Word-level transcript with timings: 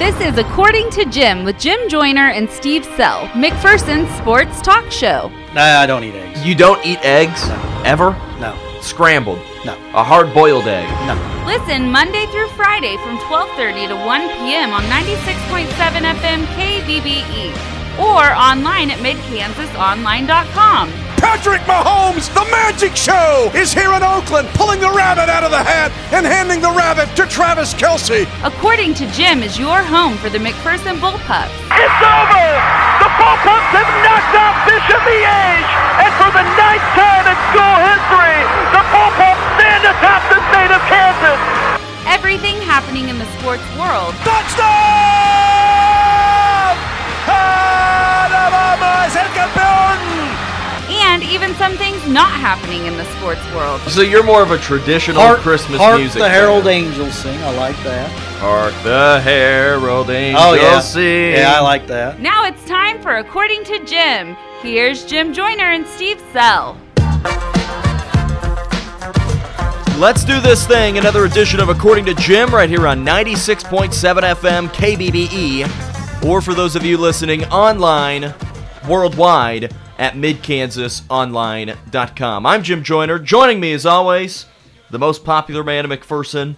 This 0.00 0.18
is 0.20 0.38
According 0.38 0.88
to 0.92 1.04
Jim 1.04 1.44
with 1.44 1.58
Jim 1.58 1.78
Joyner 1.88 2.28
and 2.30 2.48
Steve 2.48 2.84
Sell, 2.96 3.26
McPherson's 3.36 4.10
sports 4.16 4.60
talk 4.62 4.90
show. 4.90 5.30
Nah, 5.54 5.80
I 5.82 5.86
don't 5.86 6.02
eat 6.04 6.14
eggs. 6.14 6.42
You 6.44 6.54
don't 6.54 6.82
eat 6.86 6.98
eggs? 7.02 7.42
Ever? 7.84 8.12
No, 8.40 8.56
Scrambled? 8.80 9.38
no, 9.66 9.74
A 9.94 10.02
hard 10.02 10.32
boiled 10.32 10.66
egg? 10.66 10.88
no. 11.06 11.14
Listen 11.44 11.90
Monday 11.92 12.24
through 12.32 12.48
Friday 12.56 12.96
from 13.04 13.18
12:30 13.28 13.88
to 13.88 13.96
1 13.96 14.28
p.m. 14.40 14.72
on 14.72 14.82
96.7 14.84 15.68
FM 15.68 16.46
KBBE 16.56 17.52
or 18.00 18.32
online 18.32 18.90
at 18.90 18.98
midkansasonline.com. 19.04 20.88
Patrick 21.20 21.60
Mahomes, 21.68 22.32
the 22.32 22.48
magic 22.48 22.96
show, 22.96 23.52
is 23.52 23.76
here 23.76 23.92
in 23.92 24.02
Oakland, 24.02 24.48
pulling 24.56 24.80
the 24.80 24.88
rabbit 24.88 25.28
out 25.28 25.44
of 25.44 25.52
the 25.52 25.60
hat 25.60 25.92
and 26.16 26.24
handing 26.24 26.64
the 26.64 26.72
rabbit 26.72 27.12
to 27.14 27.28
Travis 27.28 27.76
Kelce. 27.76 28.24
According 28.40 28.96
to 28.96 29.04
Jim 29.12 29.44
is 29.44 29.60
your 29.60 29.84
home 29.84 30.16
for 30.16 30.32
the 30.32 30.40
McPherson 30.40 30.96
Bullpups. 30.96 31.52
It's 31.76 32.00
over! 32.00 32.46
The 33.04 33.10
Bullpups 33.20 33.68
have 33.76 33.92
knocked 34.00 34.32
off 34.32 34.64
Bishop 34.64 35.04
Miege! 35.04 35.68
And 36.00 36.12
for 36.16 36.32
the 36.32 36.44
ninth 36.56 36.88
time 36.96 37.28
in 37.28 37.36
school 37.52 37.76
history, 37.84 38.40
the 38.72 38.80
Bullpups 38.88 39.44
stand 39.60 39.84
atop 39.92 40.24
the 40.32 40.40
state 40.48 40.72
of 40.72 40.80
Kansas! 40.88 41.40
Everything 42.08 42.56
happening 42.64 43.12
in 43.12 43.20
the 43.20 43.28
sports 43.36 43.68
world. 43.76 44.16
Touchdown! 44.24 44.70
Alabama 47.28 49.04
ist 49.04 49.20
campeón! 49.36 49.59
And 51.20 51.28
even 51.28 51.54
some 51.56 51.76
things 51.76 52.08
not 52.08 52.30
happening 52.30 52.86
in 52.86 52.96
the 52.96 53.04
sports 53.18 53.44
world. 53.52 53.78
So 53.82 54.00
you're 54.00 54.22
more 54.22 54.40
of 54.42 54.52
a 54.52 54.56
traditional 54.58 55.20
Hark, 55.20 55.40
Christmas 55.40 55.76
hark 55.78 55.98
music. 55.98 56.18
the 56.18 56.30
Herald 56.30 56.64
fan. 56.64 56.84
Angels 56.84 57.12
sing. 57.14 57.38
I 57.42 57.54
like 57.58 57.76
that. 57.82 58.10
Hark 58.38 58.72
the 58.82 59.20
Herald 59.22 60.08
Angels 60.08 60.42
Oh 60.42 60.54
yeah, 60.54 60.80
sing. 60.80 61.32
yeah, 61.34 61.56
I 61.56 61.60
like 61.60 61.86
that. 61.88 62.20
Now 62.20 62.46
it's 62.46 62.64
time 62.64 63.02
for 63.02 63.16
According 63.18 63.64
to 63.64 63.84
Jim. 63.84 64.34
Here's 64.62 65.04
Jim 65.04 65.34
Joyner 65.34 65.72
and 65.72 65.86
Steve 65.86 66.22
Sell. 66.32 66.80
Let's 69.98 70.24
do 70.24 70.40
this 70.40 70.66
thing. 70.66 70.96
Another 70.96 71.26
edition 71.26 71.60
of 71.60 71.68
According 71.68 72.06
to 72.06 72.14
Jim 72.14 72.48
right 72.48 72.70
here 72.70 72.86
on 72.86 73.04
96.7 73.04 73.90
FM 73.90 74.68
KBBE. 74.68 76.24
Or 76.26 76.40
for 76.40 76.54
those 76.54 76.76
of 76.76 76.82
you 76.86 76.96
listening 76.96 77.44
online, 77.46 78.32
worldwide 78.88 79.74
at 80.00 80.14
midkansasonline.com. 80.14 82.46
I'm 82.46 82.62
Jim 82.62 82.82
Joyner. 82.82 83.18
Joining 83.18 83.60
me 83.60 83.74
as 83.74 83.84
always, 83.84 84.46
the 84.90 84.98
most 84.98 85.26
popular 85.26 85.62
man 85.62 85.84
in 85.84 85.90
McPherson, 85.90 86.56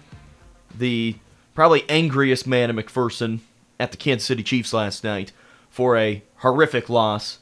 the 0.73 1.17
probably 1.53 1.83
angriest 1.89 2.47
man 2.47 2.69
in 2.69 2.77
McPherson 2.77 3.39
at 3.81 3.91
the 3.91 3.97
Kansas 3.97 4.25
City 4.25 4.43
Chiefs 4.43 4.71
last 4.71 5.03
night 5.03 5.33
for 5.69 5.97
a 5.97 6.23
horrific 6.37 6.89
loss 6.89 7.39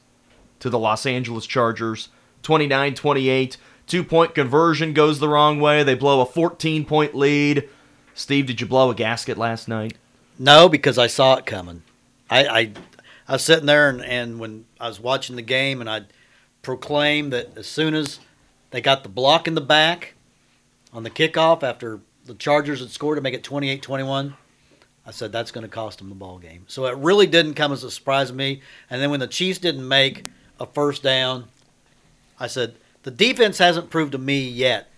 to 0.60 0.72
the 0.72 0.80
Los 0.80 1.06
Angeles 1.06 1.46
Chargers. 1.46 2.10
29 2.42 2.96
28. 2.96 3.58
Two 3.86 4.04
point 4.04 4.34
conversion 4.34 4.94
goes 4.94 5.20
the 5.20 5.30
wrong 5.30 5.60
way. 5.60 5.84
They 5.84 5.94
blow 5.94 6.22
a 6.22 6.26
14 6.26 6.84
point 6.84 7.14
lead. 7.14 7.70
Steve, 8.16 8.48
did 8.48 8.60
you 8.60 8.66
blow 8.66 8.90
a 8.90 8.96
gasket 8.96 9.38
last 9.38 9.68
night? 9.68 10.00
No, 10.40 10.68
because 10.68 10.98
I 10.98 11.06
saw 11.06 11.36
it 11.36 11.46
coming. 11.46 11.84
I, 12.32 12.48
I, 12.48 12.72
I 13.28 13.34
was 13.34 13.44
sitting 13.44 13.66
there, 13.66 13.90
and, 13.90 14.04
and 14.04 14.40
when 14.40 14.66
I 14.80 14.88
was 14.88 15.00
watching 15.00 15.36
the 15.36 15.42
game, 15.42 15.82
and 15.82 15.90
I 15.90 16.02
proclaimed 16.62 17.34
that 17.34 17.58
as 17.58 17.68
soon 17.68 17.94
as 17.94 18.20
they 18.72 18.82
got 18.82 19.04
the 19.04 19.10
block 19.10 19.48
in 19.48 19.56
the 19.56 19.62
back 19.62 20.14
on 20.94 21.04
the 21.04 21.10
kickoff 21.10 21.64
after 21.64 22.00
the 22.26 22.36
Chargers 22.36 22.80
had 22.80 22.90
scored 22.90 23.18
to 23.18 23.22
make 23.22 23.34
it 23.34 23.44
28 23.44 23.82
21, 23.82 24.36
I 25.06 25.12
said 25.12 25.32
that's 25.32 25.52
going 25.52 25.64
to 25.64 25.70
cost 25.70 25.98
them 25.98 26.10
the 26.10 26.16
ball 26.16 26.38
game. 26.38 26.66
So 26.68 26.86
it 26.86 26.98
really 26.98 27.28
didn't 27.28 27.56
come 27.56 27.72
as 27.72 27.84
a 27.84 27.90
surprise 27.90 28.30
to 28.30 28.36
me. 28.36 28.62
And 28.90 29.02
then 29.02 29.10
when 29.10 29.20
the 29.20 29.28
Chiefs 29.28 29.60
didn't 29.60 29.88
make 29.88 30.26
a 30.60 30.66
first 30.66 31.02
down, 31.02 31.46
I 32.40 32.48
said 32.48 32.76
the 33.04 33.12
defense 33.12 33.58
hasn't 33.58 33.90
proved 33.90 34.12
to 34.12 34.20
me 34.20 34.48
yet 34.48 34.92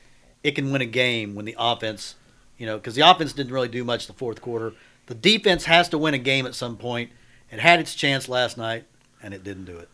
it 0.44 0.56
can 0.56 0.72
win 0.72 0.82
a 0.82 0.86
game 0.86 1.36
when 1.36 1.46
the 1.46 1.56
offense, 1.58 2.16
you 2.58 2.66
know, 2.66 2.78
because 2.78 2.96
the 2.96 3.02
offense 3.02 3.34
didn't 3.34 3.54
really 3.54 3.70
do 3.70 3.84
much 3.84 4.08
the 4.08 4.14
fourth 4.14 4.42
quarter. 4.42 4.74
The 5.08 5.16
defense 5.16 5.66
has 5.66 5.90
to 5.90 5.98
win 5.98 6.14
a 6.14 6.20
game 6.20 6.46
at 6.46 6.54
some 6.54 6.78
point. 6.78 7.12
It 7.54 7.60
had 7.60 7.80
its 7.80 7.94
chance 7.94 8.28
last 8.28 8.58
night, 8.58 8.86
and 9.22 9.32
it 9.32 9.44
didn't 9.44 9.66
do 9.66 9.78
it. 9.78 9.88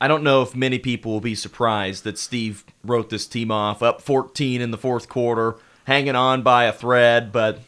I 0.00 0.08
don't 0.08 0.24
know 0.24 0.42
if 0.42 0.56
many 0.56 0.80
people 0.80 1.12
will 1.12 1.20
be 1.20 1.36
surprised 1.36 2.02
that 2.02 2.18
Steve 2.18 2.64
wrote 2.82 3.10
this 3.10 3.28
team 3.28 3.52
off 3.52 3.80
up 3.80 4.02
14 4.02 4.60
in 4.60 4.72
the 4.72 4.76
fourth 4.76 5.08
quarter, 5.08 5.54
hanging 5.84 6.16
on 6.16 6.42
by 6.42 6.64
a 6.64 6.72
thread, 6.72 7.30
but 7.30 7.60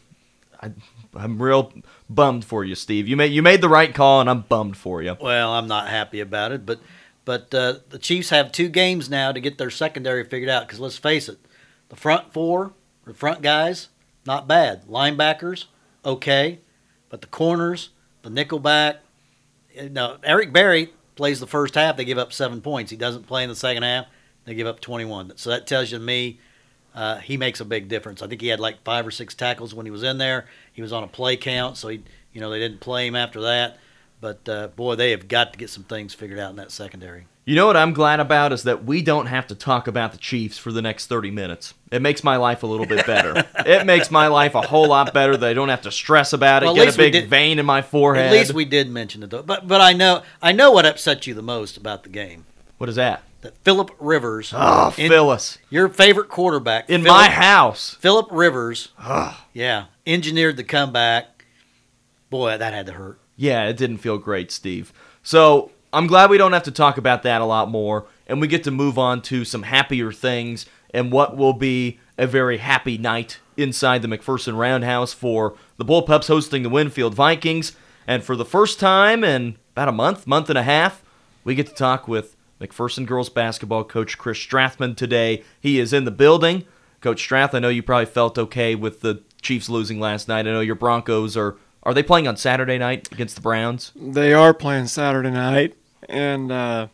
I, 0.61 0.73
I'm 1.15 1.41
real 1.41 1.71
bummed 2.09 2.43
for 2.43 2.65
you, 2.65 2.75
Steve. 2.75 3.07
You 3.07 3.15
made 3.15 3.31
you 3.31 3.41
made 3.41 3.61
the 3.61 3.69
right 3.69 3.95
call, 3.95 4.19
and 4.19 4.29
I'm 4.29 4.41
bummed 4.41 4.75
for 4.75 5.01
you. 5.01 5.15
Well, 5.21 5.53
I'm 5.53 5.67
not 5.67 5.87
happy 5.87 6.19
about 6.19 6.51
it, 6.51 6.65
but 6.65 6.81
but 7.23 7.53
uh, 7.53 7.75
the 7.89 7.99
Chiefs 7.99 8.29
have 8.31 8.51
two 8.51 8.67
games 8.67 9.09
now 9.09 9.31
to 9.31 9.39
get 9.39 9.57
their 9.57 9.69
secondary 9.69 10.25
figured 10.25 10.49
out. 10.49 10.67
Because 10.67 10.81
let's 10.81 10.97
face 10.97 11.29
it, 11.29 11.39
the 11.87 11.95
front 11.95 12.33
four, 12.33 12.73
the 13.05 13.13
front 13.13 13.41
guys, 13.41 13.87
not 14.25 14.49
bad. 14.49 14.85
Linebackers, 14.85 15.65
okay, 16.03 16.59
but 17.07 17.21
the 17.21 17.27
corners, 17.27 17.91
the 18.23 18.29
nickelback. 18.29 18.97
Know, 19.91 20.17
Eric 20.23 20.51
Berry 20.51 20.93
plays 21.15 21.39
the 21.39 21.47
first 21.47 21.75
half. 21.75 21.97
They 21.97 22.05
give 22.05 22.17
up 22.17 22.33
seven 22.33 22.61
points. 22.61 22.89
He 22.89 22.97
doesn't 22.97 23.27
play 23.27 23.43
in 23.43 23.49
the 23.49 23.55
second 23.55 23.83
half. 23.83 24.05
They 24.45 24.55
give 24.55 24.67
up 24.67 24.79
21. 24.79 25.33
So 25.35 25.49
that 25.49 25.67
tells 25.67 25.91
you 25.91 25.97
to 25.97 26.03
me 26.03 26.39
uh, 26.95 27.17
he 27.17 27.37
makes 27.37 27.59
a 27.59 27.65
big 27.65 27.89
difference. 27.89 28.21
I 28.23 28.27
think 28.27 28.41
he 28.41 28.47
had 28.47 28.59
like 28.59 28.83
five 28.83 29.05
or 29.05 29.11
six 29.11 29.35
tackles 29.35 29.75
when 29.75 29.85
he 29.85 29.91
was 29.91 30.03
in 30.03 30.17
there. 30.17 30.47
He 30.73 30.81
was 30.81 30.91
on 30.91 31.03
a 31.03 31.07
play 31.07 31.37
count, 31.37 31.77
so 31.77 31.89
he, 31.89 32.01
you 32.33 32.41
know, 32.41 32.49
they 32.49 32.59
didn't 32.59 32.79
play 32.79 33.05
him 33.05 33.15
after 33.15 33.41
that. 33.41 33.77
But 34.19 34.49
uh, 34.49 34.69
boy, 34.69 34.95
they 34.95 35.11
have 35.11 35.27
got 35.27 35.53
to 35.53 35.59
get 35.59 35.69
some 35.69 35.83
things 35.83 36.13
figured 36.13 36.39
out 36.39 36.49
in 36.49 36.55
that 36.55 36.71
secondary. 36.71 37.27
You 37.47 37.55
know 37.55 37.65
what 37.65 37.77
I'm 37.77 37.93
glad 37.93 38.19
about 38.19 38.51
is 38.51 38.63
that 38.63 38.83
we 38.83 39.01
don't 39.01 39.27
have 39.27 39.47
to 39.47 39.55
talk 39.55 39.87
about 39.87 40.11
the 40.11 40.17
Chiefs 40.17 40.57
for 40.57 40.73
the 40.73 40.81
next 40.81 41.07
30 41.07 41.31
minutes. 41.31 41.73
It 41.93 42.01
makes 42.01 42.21
my 42.21 42.35
life 42.35 42.61
a 42.63 42.67
little 42.67 42.85
bit 42.85 43.05
better. 43.05 43.45
it 43.65 43.85
makes 43.85 44.11
my 44.11 44.27
life 44.27 44.53
a 44.53 44.59
whole 44.61 44.89
lot 44.89 45.13
better 45.13 45.37
that 45.37 45.49
I 45.49 45.53
don't 45.53 45.69
have 45.69 45.83
to 45.83 45.91
stress 45.91 46.33
about 46.33 46.61
it, 46.63 46.65
Well, 46.65 46.75
get 46.75 46.93
a 46.93 46.97
big 46.97 47.13
did- 47.13 47.29
vein 47.29 47.57
in 47.57 47.65
my 47.65 47.81
forehead. 47.81 48.25
At 48.25 48.31
least 48.33 48.53
we 48.53 48.65
did 48.65 48.89
mention 48.89 49.23
it 49.23 49.29
though. 49.29 49.43
But 49.43 49.65
but 49.65 49.79
I 49.79 49.93
know 49.93 50.23
I 50.41 50.51
know 50.51 50.71
what 50.73 50.85
upset 50.85 51.25
you 51.25 51.33
the 51.33 51.41
most 51.41 51.77
about 51.77 52.03
the 52.03 52.09
game. 52.09 52.43
What 52.79 52.89
is 52.89 52.97
that? 52.97 53.23
That 53.39 53.55
Philip 53.59 53.91
Rivers, 53.97 54.51
Oh, 54.53 54.93
in- 54.97 55.07
Phyllis. 55.09 55.57
your 55.69 55.87
favorite 55.87 56.27
quarterback, 56.27 56.89
In 56.89 57.03
Phillip- 57.03 57.17
my 57.17 57.29
house. 57.29 57.95
Philip 58.01 58.27
Rivers, 58.29 58.89
ah. 58.99 59.45
yeah, 59.53 59.85
engineered 60.05 60.57
the 60.57 60.65
comeback. 60.65 61.45
Boy, 62.29 62.57
that 62.57 62.73
had 62.73 62.87
to 62.87 62.91
hurt. 62.91 63.21
Yeah, 63.37 63.63
it 63.69 63.77
didn't 63.77 63.99
feel 63.99 64.17
great, 64.17 64.51
Steve. 64.51 64.91
So 65.23 65.71
I'm 65.97 66.05
glad 66.05 66.29
we 66.29 66.37
don't 66.37 66.53
have 66.53 66.61
to 66.61 66.71
talk 66.71 66.99
about 66.99 67.23
that 67.23 67.41
a 67.41 67.45
lot 67.45 67.71
more, 67.71 68.05
and 68.27 68.39
we 68.39 68.47
get 68.47 68.63
to 68.65 68.69
move 68.69 68.99
on 68.99 69.19
to 69.23 69.43
some 69.43 69.63
happier 69.63 70.11
things 70.11 70.67
and 70.91 71.11
what 71.11 71.35
will 71.35 71.53
be 71.53 71.99
a 72.19 72.27
very 72.27 72.59
happy 72.59 72.99
night 72.99 73.39
inside 73.57 74.03
the 74.03 74.07
McPherson 74.07 74.55
Roundhouse 74.55 75.11
for 75.11 75.55
the 75.77 75.85
Bullpups 75.85 76.27
hosting 76.27 76.61
the 76.61 76.69
Winfield 76.69 77.15
Vikings. 77.15 77.75
And 78.05 78.23
for 78.23 78.35
the 78.35 78.45
first 78.45 78.79
time 78.79 79.23
in 79.23 79.57
about 79.71 79.87
a 79.87 79.91
month, 79.91 80.27
month 80.27 80.51
and 80.51 80.57
a 80.59 80.61
half, 80.61 81.01
we 81.43 81.55
get 81.55 81.65
to 81.65 81.73
talk 81.73 82.07
with 82.07 82.35
McPherson 82.61 83.07
girls 83.07 83.29
basketball 83.29 83.83
coach 83.83 84.19
Chris 84.19 84.37
Strathman 84.37 84.95
today. 84.95 85.43
He 85.59 85.79
is 85.79 85.93
in 85.93 86.05
the 86.05 86.11
building. 86.11 86.65
Coach 87.01 87.21
Strath, 87.21 87.55
I 87.55 87.59
know 87.59 87.69
you 87.69 87.81
probably 87.81 88.05
felt 88.05 88.37
okay 88.37 88.75
with 88.75 89.01
the 89.01 89.23
Chiefs 89.41 89.67
losing 89.67 89.99
last 89.99 90.27
night. 90.27 90.45
I 90.45 90.51
know 90.51 90.59
your 90.59 90.75
Broncos 90.75 91.35
are 91.35 91.57
are 91.81 91.93
they 91.93 92.03
playing 92.03 92.27
on 92.27 92.35
Saturday 92.35 92.77
night 92.77 93.11
against 93.11 93.35
the 93.35 93.41
Browns? 93.41 93.93
They 93.95 94.33
are 94.33 94.53
playing 94.53 94.87
Saturday 94.87 95.31
night, 95.31 95.75
and 96.09 96.51
uh, 96.51 96.87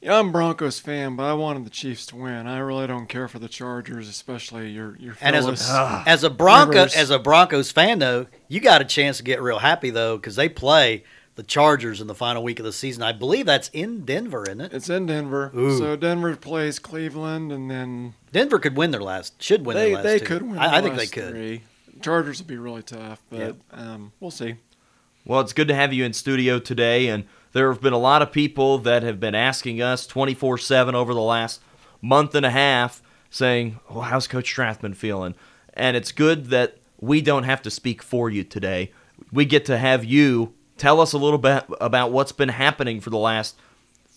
you 0.00 0.08
know, 0.08 0.18
I'm 0.20 0.28
a 0.28 0.32
Broncos 0.32 0.78
fan, 0.78 1.16
but 1.16 1.24
I 1.24 1.32
wanted 1.34 1.64
the 1.64 1.70
Chiefs 1.70 2.06
to 2.06 2.16
win. 2.16 2.46
I 2.46 2.58
really 2.58 2.86
don't 2.86 3.06
care 3.08 3.28
for 3.28 3.38
the 3.38 3.48
Chargers, 3.48 4.08
especially 4.08 4.70
your 4.70 4.96
your 4.98 5.16
And 5.20 5.34
as 5.34 5.44
Phillips. 5.44 5.70
a 5.70 6.02
as 6.06 6.24
a 6.24 6.30
Bronco 6.30 6.74
Rivers. 6.74 6.94
as 6.94 7.10
a 7.10 7.18
Broncos 7.18 7.70
fan 7.72 7.98
though, 7.98 8.26
you 8.48 8.60
got 8.60 8.80
a 8.80 8.84
chance 8.84 9.16
to 9.18 9.22
get 9.22 9.40
real 9.42 9.58
happy 9.58 9.90
though 9.90 10.16
because 10.16 10.36
they 10.36 10.48
play 10.48 11.04
the 11.34 11.42
Chargers 11.42 12.00
in 12.00 12.06
the 12.06 12.14
final 12.14 12.42
week 12.42 12.58
of 12.58 12.64
the 12.64 12.72
season. 12.72 13.02
I 13.02 13.12
believe 13.12 13.44
that's 13.46 13.68
in 13.74 14.04
Denver, 14.06 14.44
isn't 14.44 14.60
it? 14.60 14.72
it's 14.72 14.88
in 14.88 15.04
Denver, 15.06 15.50
Ooh. 15.54 15.76
so 15.78 15.94
Denver 15.96 16.34
plays 16.36 16.78
Cleveland, 16.78 17.52
and 17.52 17.70
then 17.70 18.14
Denver 18.32 18.58
could 18.58 18.74
win 18.76 18.90
their 18.90 19.02
last, 19.02 19.42
should 19.42 19.66
win 19.66 19.76
they 19.76 19.86
their 19.92 19.94
last. 19.96 20.02
they 20.04 20.18
two. 20.20 20.24
could 20.24 20.42
win. 20.42 20.58
I, 20.58 20.68
the 20.68 20.76
I 20.76 20.80
think 20.82 20.96
they 20.96 21.06
could. 21.06 21.30
Three. 21.32 21.62
Chargers 22.00 22.38
will 22.40 22.46
be 22.48 22.56
really 22.58 22.82
tough, 22.82 23.22
but 23.30 23.38
Yep. 23.38 23.56
um, 23.72 24.12
we'll 24.20 24.30
see. 24.30 24.54
Well, 25.26 25.40
it's 25.40 25.52
good 25.52 25.68
to 25.68 25.74
have 25.74 25.92
you 25.92 26.04
in 26.04 26.12
studio 26.14 26.58
today, 26.58 27.08
and 27.08 27.24
there 27.56 27.72
have 27.72 27.80
been 27.80 27.94
a 27.94 27.98
lot 27.98 28.20
of 28.20 28.30
people 28.30 28.76
that 28.76 29.02
have 29.02 29.18
been 29.18 29.34
asking 29.34 29.80
us 29.80 30.06
24 30.06 30.58
7 30.58 30.94
over 30.94 31.14
the 31.14 31.22
last 31.22 31.62
month 32.02 32.34
and 32.34 32.44
a 32.44 32.50
half 32.50 33.02
saying, 33.30 33.80
Well, 33.88 34.02
how's 34.02 34.28
Coach 34.28 34.54
Strathman 34.54 34.94
feeling? 34.94 35.34
And 35.72 35.96
it's 35.96 36.12
good 36.12 36.50
that 36.50 36.76
we 37.00 37.22
don't 37.22 37.44
have 37.44 37.62
to 37.62 37.70
speak 37.70 38.02
for 38.02 38.28
you 38.28 38.44
today. 38.44 38.92
We 39.32 39.46
get 39.46 39.64
to 39.66 39.78
have 39.78 40.04
you 40.04 40.52
tell 40.76 41.00
us 41.00 41.14
a 41.14 41.18
little 41.18 41.38
bit 41.38 41.64
about 41.80 42.12
what's 42.12 42.32
been 42.32 42.50
happening 42.50 43.00
for 43.00 43.08
the 43.08 43.16
last 43.16 43.56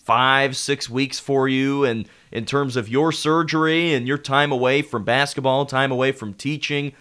five, 0.03 0.57
six 0.57 0.89
weeks 0.89 1.17
for 1.17 1.47
you, 1.47 1.85
and 1.85 2.09
in 2.33 2.43
terms 2.43 2.75
of 2.75 2.89
your 2.89 3.13
surgery 3.13 3.93
and 3.93 4.05
your 4.05 4.17
time 4.17 4.51
away 4.51 4.81
from 4.81 5.05
basketball, 5.05 5.65
time 5.65 5.93
away 5.93 6.11
from 6.11 6.33
teaching. 6.33 6.91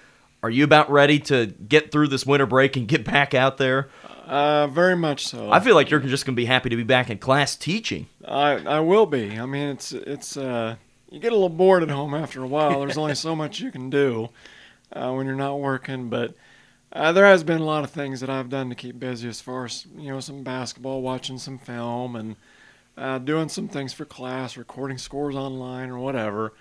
Are 0.41 0.50
you 0.50 0.62
about 0.62 0.88
ready 0.88 1.19
to 1.19 1.46
get 1.46 1.91
through 1.91 2.08
this 2.08 2.25
winter 2.25 2.46
break 2.46 2.76
and 2.76 2.87
get 2.87 3.05
back 3.05 3.34
out 3.34 3.56
there? 3.56 3.88
Uh, 4.29 4.67
very 4.67 4.95
much 4.95 5.27
so. 5.27 5.51
I 5.51 5.59
feel 5.61 5.75
like 5.75 5.89
you're 5.89 6.01
just 6.01 6.27
going 6.27 6.35
to 6.35 6.41
be 6.41 6.45
happy 6.45 6.69
to 6.69 6.77
be 6.77 6.83
back 6.83 7.09
in 7.09 7.17
class 7.17 7.57
teaching. 7.57 8.09
I 8.27 8.57
I 8.57 8.81
will 8.81 9.07
be. 9.07 9.39
I 9.39 9.47
mean, 9.47 9.69
it's 9.69 9.93
it's 9.93 10.37
uh, 10.37 10.77
you 11.11 11.19
get 11.19 11.33
a 11.33 11.35
little 11.35 11.49
bored 11.49 11.83
at 11.83 11.89
home 11.89 12.13
after 12.13 12.43
a 12.43 12.47
while. 12.47 12.81
There's 12.81 12.99
only 12.99 13.15
so 13.15 13.35
much 13.35 13.61
you 13.61 13.71
can 13.71 13.89
do 13.89 14.29
uh, 14.93 15.13
when 15.13 15.25
you're 15.25 15.35
not 15.35 15.61
working, 15.61 16.11
but 16.11 16.35
uh, 16.93 17.13
there 17.13 17.25
has 17.25 17.43
been 17.43 17.63
a 17.63 17.65
lot 17.65 17.85
of 17.85 17.91
things 17.91 18.21
that 18.21 18.29
I've 18.29 18.51
done 18.51 18.69
to 18.69 18.75
keep 18.75 19.01
busy, 19.01 19.29
as 19.29 19.41
far 19.41 19.65
as 19.65 19.87
you 19.97 20.11
know, 20.11 20.21
some 20.21 20.43
basketball, 20.43 21.01
watching 21.01 21.39
some 21.39 21.59
film, 21.59 22.15
and 22.15 22.37
uh, 22.99 23.19
doing 23.19 23.49
some 23.49 23.69
things 23.69 23.95
for 23.95 24.05
class, 24.05 24.59
recording 24.59 24.99
scores 24.99 25.37
online 25.37 25.89
or 25.89 25.99
whatever. 25.99 26.53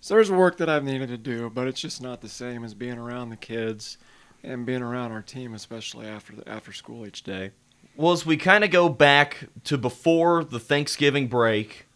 So 0.00 0.14
there's 0.14 0.30
work 0.30 0.58
that 0.58 0.68
I've 0.68 0.84
needed 0.84 1.08
to 1.08 1.18
do, 1.18 1.50
but 1.50 1.66
it's 1.66 1.80
just 1.80 2.00
not 2.00 2.20
the 2.20 2.28
same 2.28 2.62
as 2.62 2.74
being 2.74 2.98
around 2.98 3.30
the 3.30 3.36
kids 3.36 3.98
and 4.48 4.64
being 4.64 4.82
around 4.82 5.12
our 5.12 5.22
team, 5.22 5.54
especially 5.54 6.06
after 6.06 6.34
the, 6.34 6.48
after 6.48 6.72
school 6.72 7.06
each 7.06 7.22
day. 7.22 7.50
Well, 7.96 8.12
as 8.12 8.24
we 8.24 8.36
kind 8.36 8.64
of 8.64 8.70
go 8.70 8.88
back 8.88 9.48
to 9.64 9.76
before 9.76 10.44
the 10.44 10.58
Thanksgiving 10.58 11.28
break, 11.28 11.86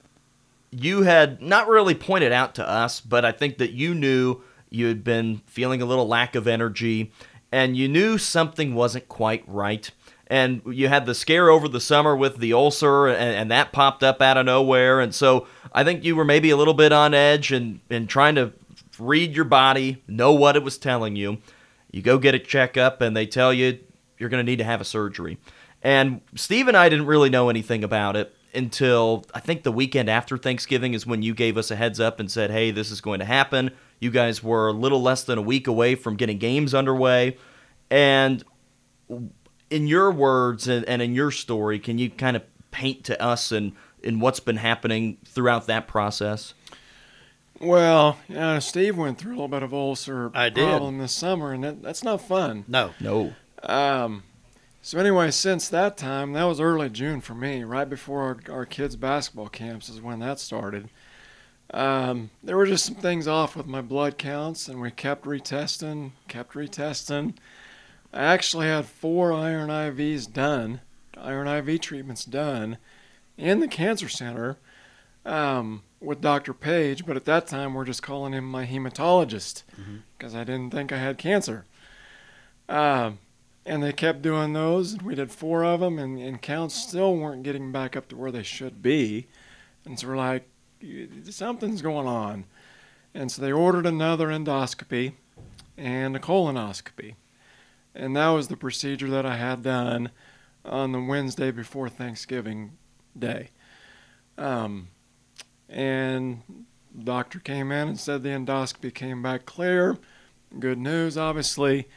you 0.70 1.02
had 1.02 1.40
not 1.40 1.68
really 1.68 1.94
pointed 1.94 2.32
out 2.32 2.54
to 2.56 2.68
us, 2.68 3.00
but 3.00 3.24
I 3.24 3.32
think 3.32 3.58
that 3.58 3.72
you 3.72 3.94
knew 3.94 4.42
you 4.68 4.86
had 4.86 5.04
been 5.04 5.42
feeling 5.46 5.80
a 5.80 5.86
little 5.86 6.06
lack 6.06 6.34
of 6.34 6.46
energy 6.46 7.12
and 7.50 7.76
you 7.76 7.88
knew 7.88 8.18
something 8.18 8.74
wasn't 8.74 9.08
quite 9.08 9.44
right. 9.46 9.90
And 10.26 10.62
you 10.66 10.88
had 10.88 11.04
the 11.04 11.14
scare 11.14 11.50
over 11.50 11.68
the 11.68 11.80
summer 11.80 12.16
with 12.16 12.38
the 12.38 12.54
ulcer, 12.54 13.06
and, 13.06 13.36
and 13.36 13.50
that 13.50 13.72
popped 13.72 14.02
up 14.02 14.22
out 14.22 14.38
of 14.38 14.46
nowhere. 14.46 14.98
And 14.98 15.14
so 15.14 15.46
I 15.74 15.84
think 15.84 16.04
you 16.04 16.16
were 16.16 16.24
maybe 16.24 16.48
a 16.48 16.56
little 16.56 16.72
bit 16.72 16.90
on 16.90 17.12
edge 17.12 17.52
and, 17.52 17.80
and 17.90 18.08
trying 18.08 18.36
to 18.36 18.52
read 18.98 19.36
your 19.36 19.44
body, 19.44 20.02
know 20.08 20.32
what 20.32 20.56
it 20.56 20.62
was 20.62 20.78
telling 20.78 21.16
you. 21.16 21.38
You 21.92 22.02
go 22.02 22.18
get 22.18 22.34
a 22.34 22.38
checkup, 22.38 23.00
and 23.00 23.16
they 23.16 23.26
tell 23.26 23.52
you 23.52 23.78
you're 24.18 24.28
going 24.28 24.44
to 24.44 24.50
need 24.50 24.58
to 24.58 24.64
have 24.64 24.80
a 24.80 24.84
surgery. 24.84 25.38
And 25.82 26.20
Steve 26.34 26.68
and 26.68 26.76
I 26.76 26.88
didn't 26.88 27.06
really 27.06 27.30
know 27.30 27.48
anything 27.48 27.84
about 27.84 28.16
it 28.16 28.34
until 28.54 29.24
I 29.34 29.40
think 29.40 29.62
the 29.62 29.72
weekend 29.72 30.08
after 30.08 30.36
Thanksgiving 30.36 30.94
is 30.94 31.06
when 31.06 31.22
you 31.22 31.34
gave 31.34 31.56
us 31.56 31.70
a 31.70 31.76
heads 31.76 32.00
up 32.00 32.20
and 32.20 32.30
said, 32.30 32.50
hey, 32.50 32.70
this 32.70 32.90
is 32.90 33.00
going 33.00 33.18
to 33.20 33.24
happen. 33.24 33.70
You 33.98 34.10
guys 34.10 34.42
were 34.42 34.68
a 34.68 34.72
little 34.72 35.00
less 35.00 35.24
than 35.24 35.38
a 35.38 35.42
week 35.42 35.66
away 35.66 35.94
from 35.94 36.16
getting 36.16 36.38
games 36.38 36.74
underway. 36.74 37.36
And 37.90 38.44
in 39.70 39.86
your 39.86 40.10
words 40.10 40.68
and, 40.68 40.84
in 40.84 41.14
your 41.14 41.30
story, 41.30 41.78
can 41.78 41.98
you 41.98 42.10
kind 42.10 42.36
of 42.36 42.42
paint 42.70 43.04
to 43.04 43.20
us 43.20 43.52
and, 43.52 43.72
and 44.04 44.20
what's 44.20 44.40
been 44.40 44.56
happening 44.56 45.18
throughout 45.24 45.66
that 45.66 45.88
process? 45.88 46.54
Well, 47.62 48.18
yeah, 48.28 48.58
Steve 48.58 48.98
went 48.98 49.18
through 49.18 49.32
a 49.32 49.36
little 49.36 49.48
bit 49.48 49.62
of 49.62 49.72
ulcer 49.72 50.32
I 50.34 50.48
did. 50.48 50.66
problem 50.66 50.98
this 50.98 51.12
summer, 51.12 51.52
and 51.52 51.62
that, 51.62 51.82
that's 51.82 52.02
not 52.02 52.20
fun. 52.20 52.64
No. 52.66 52.90
No. 53.00 53.34
Um, 53.62 54.24
so 54.82 54.98
anyway, 54.98 55.30
since 55.30 55.68
that 55.68 55.96
time, 55.96 56.32
that 56.32 56.42
was 56.44 56.60
early 56.60 56.90
June 56.90 57.20
for 57.20 57.34
me, 57.34 57.62
right 57.62 57.88
before 57.88 58.40
our, 58.48 58.54
our 58.54 58.66
kids' 58.66 58.96
basketball 58.96 59.48
camps 59.48 59.88
is 59.88 60.00
when 60.00 60.18
that 60.18 60.40
started. 60.40 60.88
Um, 61.72 62.30
there 62.42 62.56
were 62.56 62.66
just 62.66 62.84
some 62.84 62.96
things 62.96 63.28
off 63.28 63.54
with 63.54 63.66
my 63.66 63.80
blood 63.80 64.18
counts, 64.18 64.66
and 64.66 64.80
we 64.80 64.90
kept 64.90 65.24
retesting, 65.24 66.10
kept 66.26 66.54
retesting. 66.54 67.34
I 68.12 68.24
actually 68.24 68.66
had 68.66 68.86
four 68.86 69.32
iron 69.32 69.70
IVs 69.70 70.30
done, 70.30 70.80
iron 71.16 71.46
IV 71.46 71.80
treatments 71.80 72.24
done, 72.24 72.78
in 73.38 73.60
the 73.60 73.68
cancer 73.68 74.08
center 74.08 74.58
um, 75.24 75.82
with 76.02 76.20
Dr. 76.20 76.52
Page, 76.52 77.06
but 77.06 77.16
at 77.16 77.24
that 77.26 77.46
time 77.46 77.74
we're 77.74 77.84
just 77.84 78.02
calling 78.02 78.32
him 78.32 78.44
my 78.50 78.66
hematologist 78.66 79.62
because 80.18 80.34
I 80.34 80.44
didn't 80.44 80.70
think 80.70 80.92
I 80.92 80.98
had 80.98 81.18
cancer. 81.18 81.64
Um, 82.68 83.18
and 83.64 83.82
they 83.82 83.92
kept 83.92 84.22
doing 84.22 84.52
those. 84.52 84.92
and 84.94 85.02
We 85.02 85.14
did 85.14 85.30
four 85.30 85.64
of 85.64 85.80
them, 85.80 85.98
and, 85.98 86.18
and 86.18 86.42
counts 86.42 86.74
still 86.74 87.16
weren't 87.16 87.42
getting 87.44 87.70
back 87.70 87.96
up 87.96 88.08
to 88.08 88.16
where 88.16 88.32
they 88.32 88.42
should 88.42 88.82
be. 88.82 89.28
And 89.84 89.98
so 89.98 90.08
we're 90.08 90.16
like, 90.16 90.48
something's 91.30 91.82
going 91.82 92.06
on. 92.08 92.44
And 93.14 93.30
so 93.30 93.42
they 93.42 93.52
ordered 93.52 93.86
another 93.86 94.28
endoscopy 94.28 95.12
and 95.76 96.16
a 96.16 96.18
colonoscopy. 96.18 97.14
And 97.94 98.16
that 98.16 98.28
was 98.30 98.48
the 98.48 98.56
procedure 98.56 99.10
that 99.10 99.26
I 99.26 99.36
had 99.36 99.62
done 99.62 100.10
on 100.64 100.92
the 100.92 101.00
Wednesday 101.00 101.50
before 101.50 101.88
Thanksgiving 101.88 102.72
Day. 103.18 103.50
Um, 104.38 104.88
and 105.72 106.42
the 106.94 107.04
doctor 107.04 107.38
came 107.38 107.72
in 107.72 107.88
and 107.88 107.98
said 107.98 108.22
the 108.22 108.28
endoscopy 108.28 108.94
came 108.94 109.22
back 109.22 109.46
clear. 109.46 109.98
Good 110.58 110.78
news, 110.78 111.16
obviously 111.16 111.88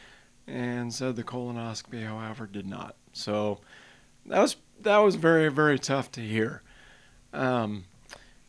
and 0.48 0.94
said 0.94 1.16
the 1.16 1.24
colonoscopy, 1.24 2.06
however, 2.06 2.46
did 2.46 2.68
not. 2.68 2.96
So 3.14 3.60
that 4.26 4.42
was 4.42 4.56
that 4.82 4.98
was 4.98 5.16
very 5.16 5.50
very 5.50 5.80
tough 5.80 6.12
to 6.14 6.22
hear. 6.22 6.62
Um, 7.34 7.86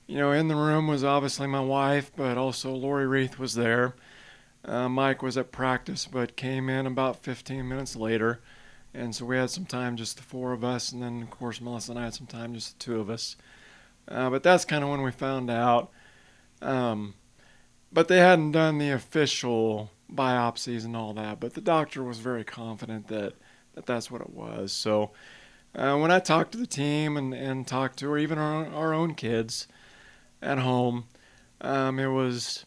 you 0.06 0.18
know, 0.18 0.32
in 0.32 0.48
the 0.48 0.56
room 0.56 0.86
was 0.86 1.02
obviously 1.02 1.46
my 1.46 1.60
wife, 1.60 2.12
but 2.14 2.38
also 2.38 2.72
Lori 2.72 3.06
Reith 3.06 3.38
was 3.38 3.54
there. 3.54 3.94
Uh, 4.64 4.88
Mike 4.88 5.22
was 5.22 5.36
at 5.36 5.52
practice, 5.52 6.06
but 6.06 6.36
came 6.36 6.68
in 6.68 6.86
about 6.86 7.22
15 7.22 7.66
minutes 7.68 7.96
later, 7.96 8.40
and 8.92 9.14
so 9.14 9.24
we 9.24 9.36
had 9.36 9.50
some 9.50 9.64
time, 9.64 9.96
just 9.96 10.16
the 10.16 10.22
four 10.22 10.52
of 10.52 10.64
us, 10.64 10.92
and 10.92 11.02
then 11.02 11.22
of 11.22 11.30
course 11.30 11.60
Melissa 11.60 11.92
and 11.92 12.00
I 12.00 12.04
had 12.04 12.14
some 12.14 12.26
time, 12.26 12.54
just 12.54 12.78
the 12.78 12.84
two 12.84 13.00
of 13.00 13.10
us. 13.10 13.36
Uh, 14.08 14.30
but 14.30 14.42
that's 14.42 14.64
kind 14.64 14.84
of 14.84 14.90
when 14.90 15.02
we 15.02 15.10
found 15.10 15.50
out. 15.50 15.90
Um, 16.62 17.14
but 17.92 18.08
they 18.08 18.18
hadn't 18.18 18.52
done 18.52 18.78
the 18.78 18.90
official 18.90 19.90
biopsies 20.12 20.84
and 20.84 20.96
all 20.96 21.12
that. 21.14 21.40
But 21.40 21.54
the 21.54 21.60
doctor 21.60 22.02
was 22.02 22.18
very 22.18 22.44
confident 22.44 23.08
that, 23.08 23.34
that 23.74 23.86
that's 23.86 24.10
what 24.10 24.20
it 24.20 24.30
was. 24.30 24.72
So 24.72 25.12
uh, 25.74 25.96
when 25.98 26.10
I 26.10 26.20
talked 26.20 26.52
to 26.52 26.58
the 26.58 26.66
team 26.66 27.16
and, 27.16 27.34
and 27.34 27.66
talked 27.66 27.98
to, 28.00 28.10
or 28.10 28.18
even 28.18 28.38
our, 28.38 28.66
our 28.66 28.94
own 28.94 29.14
kids 29.14 29.66
at 30.40 30.58
home, 30.58 31.04
um, 31.60 31.98
it 31.98 32.08
was, 32.08 32.64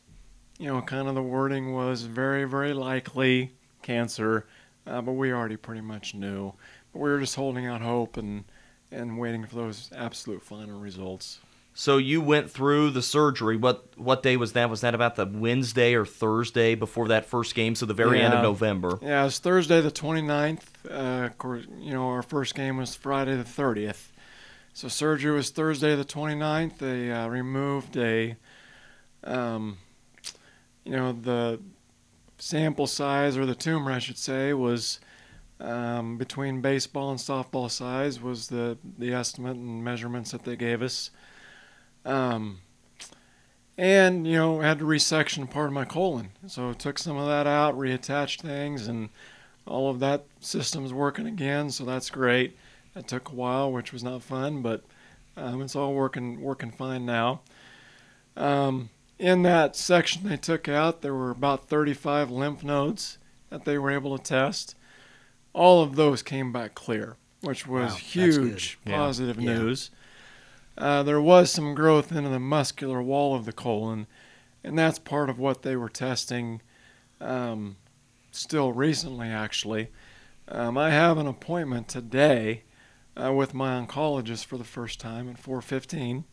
you 0.58 0.68
know, 0.68 0.82
kind 0.82 1.08
of 1.08 1.16
the 1.16 1.22
wording 1.22 1.74
was 1.74 2.04
very, 2.04 2.44
very 2.46 2.74
likely 2.74 3.54
cancer, 3.82 4.46
uh, 4.86 5.02
but 5.02 5.14
we 5.14 5.32
already 5.32 5.58
pretty 5.58 5.82
much 5.82 6.14
knew. 6.14 6.54
But 6.92 7.00
we 7.00 7.10
were 7.10 7.20
just 7.20 7.36
holding 7.36 7.66
out 7.66 7.82
hope 7.82 8.18
and, 8.18 8.46
and 8.92 9.20
waiting 9.20 9.46
for 9.46 9.56
those 9.56 9.90
absolute 9.96 10.42
final 10.42 10.80
results. 10.80 11.40
So 11.74 11.98
you 11.98 12.20
went 12.20 12.52
through 12.52 12.90
the 12.90 13.02
surgery. 13.02 13.56
What 13.56 13.98
what 13.98 14.22
day 14.22 14.36
was 14.36 14.54
that? 14.54 14.70
Was 14.70 14.82
that 14.82 14.94
about 14.94 15.16
the 15.16 15.26
Wednesday 15.26 15.94
or 15.94 16.06
Thursday 16.06 16.76
before 16.76 17.08
that 17.08 17.26
first 17.26 17.56
game? 17.56 17.76
So 17.76 17.86
the 17.86 17.94
very 17.94 18.22
end 18.22 18.34
of 18.34 18.44
November. 18.44 19.00
Yeah, 19.02 19.22
it 19.22 19.26
was 19.26 19.40
Thursday 19.40 19.80
the 19.80 19.92
29th. 19.92 20.64
Uh, 20.90 21.28
of 21.28 21.38
course, 21.38 21.66
you 21.80 21.94
know, 21.94 22.10
our 22.10 22.22
first 22.22 22.56
game 22.56 22.78
was 22.78 22.96
Friday 22.96 23.36
the 23.36 23.44
30th. 23.44 24.08
So 24.74 24.88
surgery 24.88 25.32
was 25.32 25.52
Thursday 25.52 25.96
the 25.96 26.06
29th. 26.06 26.80
They 26.80 27.12
uh, 27.12 27.28
removed 27.28 27.96
a, 27.98 28.36
um, 29.24 29.78
you 30.84 30.96
know, 30.96 31.14
the 31.14 31.60
sample 32.40 32.88
size 32.88 33.38
or 33.38 33.46
the 33.46 33.56
tumor, 33.56 33.92
I 33.92 34.00
should 34.00 34.18
say, 34.18 34.54
was 34.54 35.00
um, 35.60 36.18
between 36.18 36.62
baseball 36.62 37.12
and 37.12 37.20
softball 37.20 37.70
size 37.70 38.22
was 38.22 38.48
the 38.48 38.78
the 38.98 39.14
estimate 39.14 39.58
and 39.58 39.84
measurements 39.84 40.32
that 40.32 40.44
they 40.44 40.56
gave 40.56 40.82
us. 40.82 41.12
Um, 42.06 42.60
and 43.78 44.26
you 44.26 44.36
know 44.36 44.62
had 44.62 44.80
to 44.80 44.86
resection 44.86 45.50
part 45.50 45.68
of 45.68 45.74
my 45.74 45.86
colon. 45.86 46.30
So 46.48 46.74
took 46.74 46.98
some 46.98 47.18
of 47.18 47.28
that 47.28 47.48
out 47.48 47.78
reattached 47.78 48.42
things 48.42 48.88
and 48.88 49.10
all 49.66 49.90
of 49.90 50.00
that 50.00 50.26
system's 50.40 50.94
working 50.94 51.28
again 51.28 51.70
so 51.72 51.84
that's 51.84 52.10
great. 52.10 52.58
That 52.94 53.08
took 53.08 53.30
a 53.30 53.36
while 53.36 53.72
which 53.72 53.92
was 53.92 54.04
not 54.04 54.24
fun 54.24 54.62
but 54.62 54.84
um, 55.36 55.62
it's 55.62 55.76
all 55.76 55.94
working 55.94 56.42
working 56.42 56.72
fine 56.72 57.06
now. 57.06 57.42
Um, 58.38 58.90
in 59.18 59.44
that 59.44 59.76
section 59.76 60.28
they 60.28 60.38
took 60.38 60.70
out 60.70 61.02
there 61.02 61.14
were 61.14 61.32
about 61.32 61.68
35 61.68 62.32
lymph 62.32 62.64
nodes 62.64 63.18
that 63.50 63.66
they 63.66 63.78
were 63.78 63.92
able 63.92 64.18
to 64.18 64.24
test 64.24 64.76
all 65.54 65.82
of 65.82 65.96
those 65.96 66.22
came 66.22 66.52
back 66.52 66.76
clear 66.76 67.16
which 67.42 67.66
was 67.66 67.92
Wow, 67.92 67.98
huge. 67.98 68.80
Yeah. 68.86 68.98
positive 68.98 69.40
Yeah. 69.40 69.54
news 69.60 69.92
uh, 70.78 71.04
there 71.04 71.20
was 71.22 71.52
some 71.52 71.76
growth 71.76 72.12
into 72.12 72.30
the 72.30 72.40
muscular 72.40 73.02
wall 73.02 73.36
of 73.36 73.44
the 73.44 73.52
colon, 73.52 74.08
and 74.64 74.80
that's 74.80 74.98
part 74.98 75.30
of 75.30 75.38
what 75.38 75.62
they 75.62 75.76
were 75.76 75.90
testing 75.90 76.62
um, 77.20 77.76
still 78.32 78.72
recently, 78.72 79.28
actually. 79.28 79.90
Um, 80.48 80.78
I 80.78 80.92
have 80.92 81.18
an 81.18 81.28
appointment 81.28 81.90
today 81.90 82.64
uh, 83.22 83.34
with 83.34 83.54
my 83.54 83.78
oncologist 83.78 84.46
for 84.46 84.58
the 84.58 84.64
first 84.64 85.02
time 85.02 85.30
at 85.30 85.36
4:15 85.38 86.24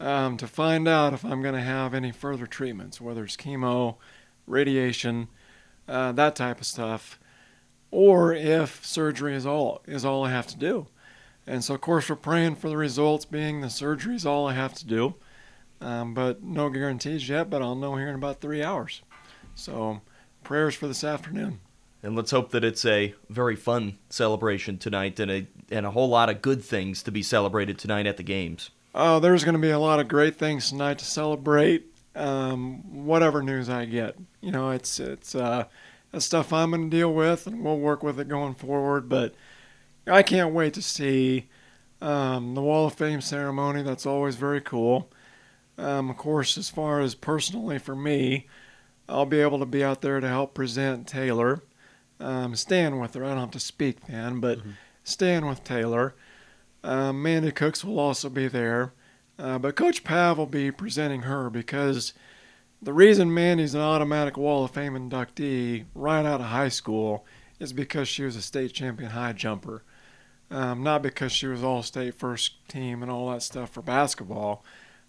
um, 0.00 0.38
to 0.38 0.46
find 0.46 0.88
out 0.88 1.12
if 1.12 1.22
I'm 1.22 1.42
going 1.42 1.54
to 1.54 1.60
have 1.60 1.92
any 1.92 2.10
further 2.10 2.46
treatments, 2.46 3.02
whether 3.02 3.22
it's 3.22 3.36
chemo, 3.36 3.96
radiation, 4.46 5.28
uh, 5.86 6.12
that 6.12 6.36
type 6.36 6.58
of 6.58 6.66
stuff, 6.66 7.20
or 7.92 8.34
if 8.34 8.84
surgery 8.84 9.36
is 9.36 9.46
all 9.46 9.82
is 9.86 10.04
all 10.04 10.24
I 10.24 10.30
have 10.32 10.48
to 10.48 10.56
do. 10.56 10.88
And 11.46 11.62
so, 11.62 11.74
of 11.74 11.80
course, 11.80 12.08
we're 12.08 12.16
praying 12.16 12.56
for 12.56 12.68
the 12.68 12.76
results 12.76 13.24
being 13.24 13.60
the 13.60 13.70
surgery 13.70 14.16
is 14.16 14.26
all 14.26 14.48
I 14.48 14.54
have 14.54 14.74
to 14.74 14.86
do. 14.86 15.14
Um, 15.80 16.14
but 16.14 16.42
no 16.42 16.70
guarantees 16.70 17.28
yet, 17.28 17.50
but 17.50 17.60
I'll 17.60 17.74
know 17.74 17.96
here 17.96 18.08
in 18.08 18.14
about 18.14 18.40
three 18.40 18.62
hours. 18.62 19.02
So 19.54 20.00
prayers 20.44 20.74
for 20.74 20.86
this 20.86 21.04
afternoon. 21.04 21.60
And 22.04 22.16
let's 22.16 22.30
hope 22.30 22.50
that 22.50 22.64
it's 22.64 22.84
a 22.84 23.14
very 23.28 23.56
fun 23.56 23.98
celebration 24.08 24.78
tonight 24.78 25.20
and 25.20 25.30
a 25.30 25.46
and 25.70 25.86
a 25.86 25.90
whole 25.90 26.08
lot 26.08 26.28
of 26.28 26.42
good 26.42 26.64
things 26.64 27.02
to 27.04 27.12
be 27.12 27.22
celebrated 27.22 27.78
tonight 27.78 28.06
at 28.06 28.16
the 28.16 28.22
games. 28.22 28.70
Oh, 28.94 29.20
there's 29.20 29.44
going 29.44 29.54
to 29.54 29.60
be 29.60 29.70
a 29.70 29.78
lot 29.78 30.00
of 30.00 30.08
great 30.08 30.36
things 30.36 30.68
tonight 30.68 30.98
to 30.98 31.04
celebrate. 31.04 31.86
Um, 32.14 33.06
whatever 33.06 33.42
news 33.42 33.70
I 33.70 33.86
get, 33.86 34.16
you 34.40 34.50
know, 34.50 34.70
it's 34.70 35.00
it's 35.00 35.34
uh, 35.34 35.64
that's 36.12 36.26
stuff 36.26 36.52
I'm 36.52 36.70
going 36.70 36.90
to 36.90 36.96
deal 36.96 37.12
with, 37.12 37.46
and 37.46 37.64
we'll 37.64 37.78
work 37.78 38.02
with 38.02 38.20
it 38.20 38.28
going 38.28 38.54
forward. 38.54 39.08
But 39.08 39.34
I 40.06 40.22
can't 40.22 40.54
wait 40.54 40.74
to 40.74 40.82
see 40.82 41.48
um, 42.00 42.54
the 42.54 42.62
Wall 42.62 42.86
of 42.86 42.94
Fame 42.94 43.20
ceremony. 43.20 43.82
That's 43.82 44.06
always 44.06 44.36
very 44.36 44.60
cool. 44.60 45.10
Um, 45.78 46.10
of 46.10 46.16
course, 46.16 46.58
as 46.58 46.68
far 46.68 47.00
as 47.00 47.14
personally 47.14 47.78
for 47.78 47.96
me, 47.96 48.46
I'll 49.08 49.26
be 49.26 49.40
able 49.40 49.58
to 49.58 49.66
be 49.66 49.82
out 49.82 50.02
there 50.02 50.20
to 50.20 50.28
help 50.28 50.54
present 50.54 51.06
Taylor, 51.06 51.62
um, 52.20 52.54
stand 52.54 53.00
with 53.00 53.14
her. 53.14 53.24
I 53.24 53.30
don't 53.30 53.38
have 53.38 53.50
to 53.52 53.60
speak 53.60 54.06
then, 54.06 54.38
but 54.38 54.60
stand 55.02 55.48
with 55.48 55.64
Taylor. 55.64 56.14
Um, 56.84 57.22
Mandy 57.22 57.52
Cooks 57.52 57.84
will 57.84 57.98
also 57.98 58.28
be 58.28 58.48
there. 58.48 58.92
Uh, 59.38 59.58
but 59.58 59.76
Coach 59.76 60.04
Pav 60.04 60.38
will 60.38 60.46
be 60.46 60.70
presenting 60.70 61.22
her 61.22 61.50
because 61.50 62.12
the 62.82 62.92
reason 62.92 63.32
Mandy's 63.32 63.74
an 63.74 63.80
automatic 63.80 64.36
Wall 64.36 64.64
of 64.64 64.72
Fame 64.72 64.94
inductee 64.94 65.84
right 65.94 66.26
out 66.26 66.40
of 66.40 66.46
high 66.46 66.68
school 66.68 67.24
is 67.60 67.72
because 67.72 68.08
she 68.08 68.24
was 68.24 68.34
a 68.34 68.42
state 68.42 68.72
champion 68.72 69.10
high 69.10 69.32
jumper. 69.32 69.84
Um, 70.50 70.82
not 70.82 71.00
because 71.00 71.32
she 71.32 71.46
was 71.46 71.62
all 71.62 71.82
state 71.82 72.14
first 72.14 72.68
team 72.68 73.02
and 73.02 73.10
all 73.10 73.30
that 73.30 73.42
stuff 73.42 73.70
for 73.70 73.80
basketball. 73.80 74.64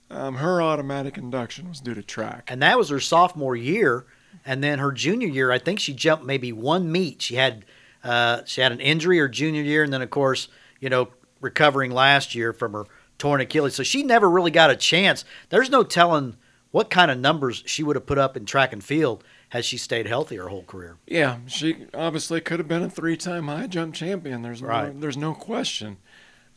Um, 0.10 0.36
her 0.36 0.62
automatic 0.62 1.18
induction 1.18 1.68
was 1.68 1.82
due 1.82 1.96
to 1.96 2.04
track. 2.04 2.50
and 2.50 2.62
that 2.62 2.78
was 2.78 2.90
her 2.90 3.00
sophomore 3.00 3.56
year. 3.56 4.06
And 4.46 4.64
then 4.64 4.80
her 4.80 4.92
junior 4.92 5.28
year, 5.28 5.52
I 5.52 5.58
think 5.58 5.80
she 5.80 5.94
jumped 5.94 6.26
maybe 6.26 6.54
one 6.54 6.92
meet. 6.92 7.22
She 7.22 7.36
had 7.36 7.66
uh, 8.04 8.42
she 8.46 8.62
had 8.62 8.72
an 8.72 8.80
injury 8.80 9.18
her 9.20 9.30
junior 9.30 9.62
year, 9.62 9.84
and 9.84 9.94
then 9.94 10.02
of 10.02 10.10
course, 10.10 10.48
you 10.80 10.90
know, 10.90 11.10
recovering 11.40 11.92
last 11.92 12.36
year 12.36 12.52
from 12.52 12.74
her 12.74 12.86
torn 13.18 13.42
Achilles. 13.42 13.76
So 13.76 13.84
she 13.84 14.04
never 14.04 14.30
really 14.30 14.52
got 14.52 14.70
a 14.70 14.76
chance. 14.76 15.24
There's 15.50 15.70
no 15.70 15.84
telling 15.84 16.36
what 16.74 16.90
kind 16.90 17.12
of 17.12 17.20
numbers 17.20 17.62
she 17.68 17.84
would 17.84 17.96
have 17.96 18.08
put 18.08 18.18
up 18.18 18.36
in 18.36 18.46
track 18.46 18.74
and 18.74 18.84
field 18.84 19.24
had 19.50 19.64
she 19.64 19.78
stayed 19.78 20.08
healthy 20.08 20.38
her 20.38 20.48
whole 20.48 20.64
career. 20.64 20.98
Yeah, 21.06 21.38
she 21.46 21.86
obviously 21.94 22.42
could 22.42 22.58
have 22.58 22.68
been 22.68 22.82
a 22.82 22.90
three-time 22.90 23.48
high 23.48 23.68
jump 23.68 23.94
champion. 23.94 24.42
There's 24.42 24.60
no, 24.60 24.92
there's 24.98 25.16
no 25.16 25.36
question. 25.36 25.98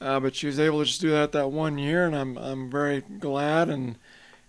Uh, 0.00 0.18
but 0.18 0.34
she 0.34 0.46
was 0.46 0.58
able 0.58 0.78
to 0.78 0.86
just 0.86 1.02
do 1.02 1.10
that 1.10 1.32
that 1.32 1.50
one 1.50 1.76
year, 1.76 2.06
and 2.06 2.16
I'm 2.16 2.38
I'm 2.38 2.70
very 2.70 3.02
glad 3.02 3.68
and 3.68 3.98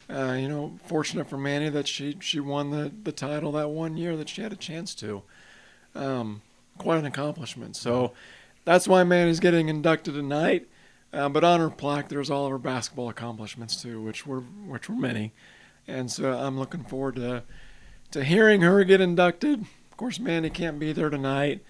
uh, 0.10 0.38
you 0.40 0.48
know 0.48 0.80
fortunate 0.86 1.30
for 1.30 1.38
Mandy 1.38 1.68
that 1.68 1.88
she 1.88 2.16
she 2.22 2.40
won 2.40 2.72
the 2.72 2.90
the 3.04 3.12
title 3.12 3.52
that 3.54 3.70
one 3.70 3.98
year 3.98 4.16
that 4.16 4.30
she 4.30 4.42
had 4.42 4.54
a 4.54 4.58
chance 4.58 4.96
to. 4.96 5.22
Um, 5.96 6.44
quite 6.78 7.00
an 7.00 7.06
accomplishment. 7.06 7.76
So 7.76 8.14
that's 8.64 8.88
why 8.88 9.04
Mandy's 9.04 9.42
getting 9.42 9.68
inducted 9.68 10.14
tonight. 10.14 10.68
Uh, 11.12 11.30
but 11.30 11.44
on 11.44 11.60
her 11.60 11.70
plaque, 11.70 12.10
there's 12.10 12.30
all 12.30 12.46
of 12.46 12.52
her 12.52 12.58
basketball 12.58 13.10
accomplishments 13.10 13.82
too, 13.82 14.02
which 14.02 14.28
were 14.28 14.42
which 14.42 14.90
were 14.90 14.96
many, 14.96 15.34
and 15.88 16.12
so 16.12 16.32
I'm 16.34 16.58
looking 16.60 16.84
forward 16.84 17.16
to 17.16 17.44
to 18.12 18.24
hearing 18.24 18.62
her 18.62 18.84
get 18.84 19.02
inducted. 19.02 19.62
Of 19.62 19.98
course, 19.98 20.20
Mandy 20.20 20.50
can't 20.50 20.80
be 20.80 20.94
there 20.94 21.10
tonight, 21.10 21.64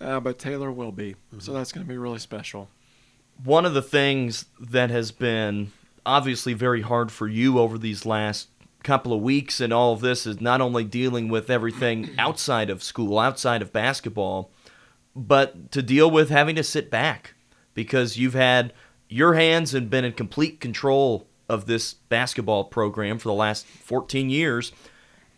uh, 0.00 0.20
but 0.20 0.38
Taylor 0.38 0.72
will 0.72 0.92
be, 0.92 1.16
so 1.38 1.52
that's 1.52 1.70
going 1.72 1.84
to 1.86 1.88
be 1.88 1.98
really 1.98 2.18
special. 2.18 2.68
one 3.44 3.64
of 3.66 3.74
the 3.74 3.82
things 3.82 4.46
that 4.60 4.90
has 4.90 5.10
been 5.12 5.72
obviously 6.06 6.52
very 6.52 6.82
hard 6.82 7.10
for 7.12 7.26
you 7.28 7.58
over 7.58 7.78
these 7.78 8.06
last 8.06 8.48
couple 8.82 9.12
of 9.12 9.20
weeks 9.22 9.60
and 9.60 9.72
all 9.72 9.92
of 9.94 10.00
this 10.00 10.26
is 10.26 10.40
not 10.40 10.60
only 10.60 10.84
dealing 10.84 11.28
with 11.28 11.48
everything 11.50 12.10
outside 12.18 12.70
of 12.70 12.82
school, 12.82 13.18
outside 13.18 13.62
of 13.62 13.72
basketball, 13.72 14.50
but 15.16 15.70
to 15.72 15.82
deal 15.82 16.10
with 16.10 16.28
having 16.30 16.54
to 16.56 16.62
sit 16.62 16.90
back 16.90 17.34
because 17.72 18.16
you've 18.18 18.34
had 18.34 18.72
your 19.08 19.34
hands 19.34 19.74
and 19.74 19.88
been 19.90 20.04
in 20.04 20.12
complete 20.12 20.60
control 20.60 21.26
of 21.48 21.66
this 21.66 21.94
basketball 21.94 22.64
program 22.64 23.18
for 23.18 23.28
the 23.28 23.34
last 23.34 23.66
14 23.66 24.30
years. 24.30 24.72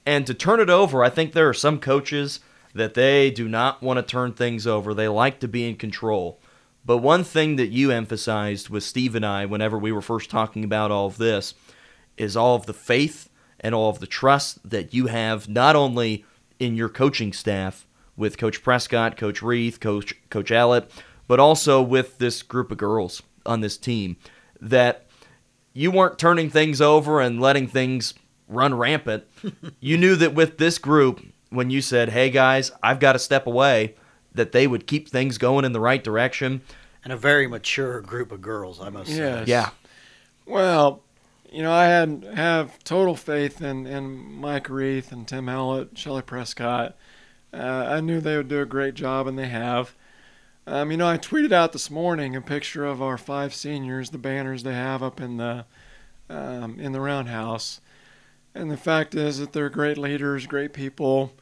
And 0.04 0.26
to 0.26 0.34
turn 0.34 0.60
it 0.60 0.70
over, 0.70 1.02
I 1.02 1.10
think 1.10 1.32
there 1.32 1.48
are 1.48 1.54
some 1.54 1.80
coaches 1.80 2.40
that 2.75 2.94
they 2.94 3.30
do 3.30 3.48
not 3.48 3.82
want 3.82 3.98
to 3.98 4.02
turn 4.02 4.32
things 4.32 4.66
over. 4.66 4.94
They 4.94 5.08
like 5.08 5.40
to 5.40 5.48
be 5.48 5.68
in 5.68 5.76
control. 5.76 6.38
But 6.84 6.98
one 6.98 7.25
thing 7.25 7.56
that 7.56 7.68
you 7.68 7.90
emphasized 7.90 8.68
with 8.68 8.84
Steve 8.84 9.16
and 9.16 9.26
I 9.26 9.44
whenever 9.46 9.76
we 9.76 9.90
were 9.90 10.02
first 10.02 10.30
talking 10.30 10.62
about 10.62 10.92
all 10.92 11.06
of 11.06 11.18
this 11.18 11.54
is 12.16 12.36
all 12.36 12.54
of 12.54 12.66
the 12.66 12.72
faith 12.72 13.28
and 13.58 13.75
all 13.75 13.90
of 13.90 13.98
the 13.98 14.06
trust 14.06 14.58
that 14.68 14.94
you 14.94 15.08
have 15.08 15.48
not 15.48 15.75
only 15.75 16.25
in 16.60 16.76
your 16.76 16.88
coaching 16.88 17.32
staff 17.32 17.86
with 18.16 18.38
Coach 18.38 18.62
Prescott, 18.62 19.16
Coach 19.16 19.42
Reith, 19.42 19.80
Coach 19.80 20.14
Coach 20.30 20.50
Hallett, 20.50 20.90
but 21.26 21.40
also 21.40 21.82
with 21.82 22.18
this 22.18 22.42
group 22.42 22.70
of 22.70 22.78
girls 22.78 23.22
on 23.44 23.60
this 23.60 23.76
team 23.76 24.16
that 24.60 25.05
you 25.76 25.90
weren't 25.90 26.18
turning 26.18 26.49
things 26.49 26.80
over 26.80 27.21
and 27.21 27.38
letting 27.38 27.68
things 27.68 28.14
run 28.49 28.75
rampant. 28.75 29.25
you 29.80 29.99
knew 29.99 30.16
that 30.16 30.35
with 30.35 30.56
this 30.56 30.78
group, 30.78 31.25
when 31.50 31.71
you 31.71 31.83
said, 31.83 32.09
"Hey 32.09 32.30
guys, 32.30 32.73
I've 32.83 32.99
got 32.99 33.12
to 33.12 33.18
step 33.18 33.47
away," 33.47 33.95
that 34.35 34.52
they 34.52 34.66
would 34.66 34.87
keep 34.87 35.09
things 35.09 35.37
going 35.37 35.64
in 35.64 35.73
the 35.73 35.80
right 35.80 36.02
direction. 36.02 36.62
And 37.04 37.12
a 37.12 37.16
very 37.16 37.47
mature 37.47 38.00
group 38.00 38.33
of 38.33 38.40
girls, 38.40 38.80
I 38.80 38.88
must 38.88 39.11
say. 39.11 39.45
Yeah, 39.47 39.71
Well, 40.47 41.02
you 41.52 41.62
know, 41.62 41.73
I 41.73 41.85
had 41.85 42.26
have 42.35 42.83
total 42.83 43.14
faith 43.14 43.61
in, 43.61 43.87
in 43.87 44.16
Mike 44.40 44.68
Reith 44.68 45.12
and 45.12 45.28
Tim 45.28 45.47
Hallett, 45.47 45.97
Shelley 45.97 46.23
Prescott. 46.23 46.97
Uh, 47.52 47.87
I 47.88 48.00
knew 48.00 48.21
they 48.21 48.37
would 48.37 48.49
do 48.49 48.61
a 48.61 48.66
great 48.66 48.95
job, 48.95 49.26
and 49.26 49.38
they 49.38 49.49
have. 49.49 49.95
Um, 50.68 50.90
you 50.90 50.96
know, 50.96 51.08
I 51.08 51.16
tweeted 51.16 51.52
out 51.52 51.73
this 51.73 51.92
morning 51.92 52.35
a 52.35 52.40
picture 52.40 52.85
of 52.85 53.00
our 53.00 53.16
five 53.16 53.54
seniors, 53.54 54.11
the 54.11 54.18
banners 54.18 54.64
they 54.64 54.75
have 54.75 55.00
up 55.00 55.20
in 55.20 55.37
the 55.37 55.64
um, 56.28 56.80
in 56.80 56.90
the 56.90 57.00
roundhouse, 57.00 57.80
and 58.52 58.68
the 58.68 58.76
fact 58.76 59.14
is 59.14 59.38
that 59.38 59.52
they're 59.52 59.70
great 59.70 59.96
leaders, 59.96 60.46
great 60.46 60.73
people. 60.73 61.32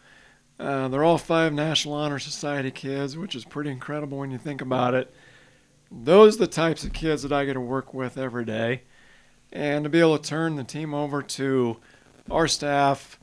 Uh, 0.61 0.89
they're 0.89 1.03
all 1.03 1.17
five 1.17 1.55
National 1.55 1.95
Honor 1.95 2.19
Society 2.19 2.71
kids, 2.71 3.17
which 3.17 3.35
is 3.35 3.47
pretty 3.47 3.71
incredible 3.71 4.19
when 4.19 4.31
you 4.31 4.37
think 4.37 4.61
about 4.61 4.93
it. 4.93 5.13
Those 5.91 6.37
are 6.37 6.41
the 6.41 6.47
types 6.47 6.85
of 6.85 6.93
kids 6.93 7.23
that 7.23 7.33
I 7.33 7.47
get 7.47 7.55
to 7.55 7.61
work 7.61 7.95
with 7.95 8.19
every 8.19 8.45
day 8.45 8.83
and 9.51 9.85
to 9.85 9.91
be 9.91 10.01
able 10.01 10.19
to 10.19 10.29
turn 10.29 10.57
the 10.57 10.65
team 10.65 10.93
over 10.93 11.23
to 11.23 11.79
our 12.31 12.47
staff, 12.47 13.19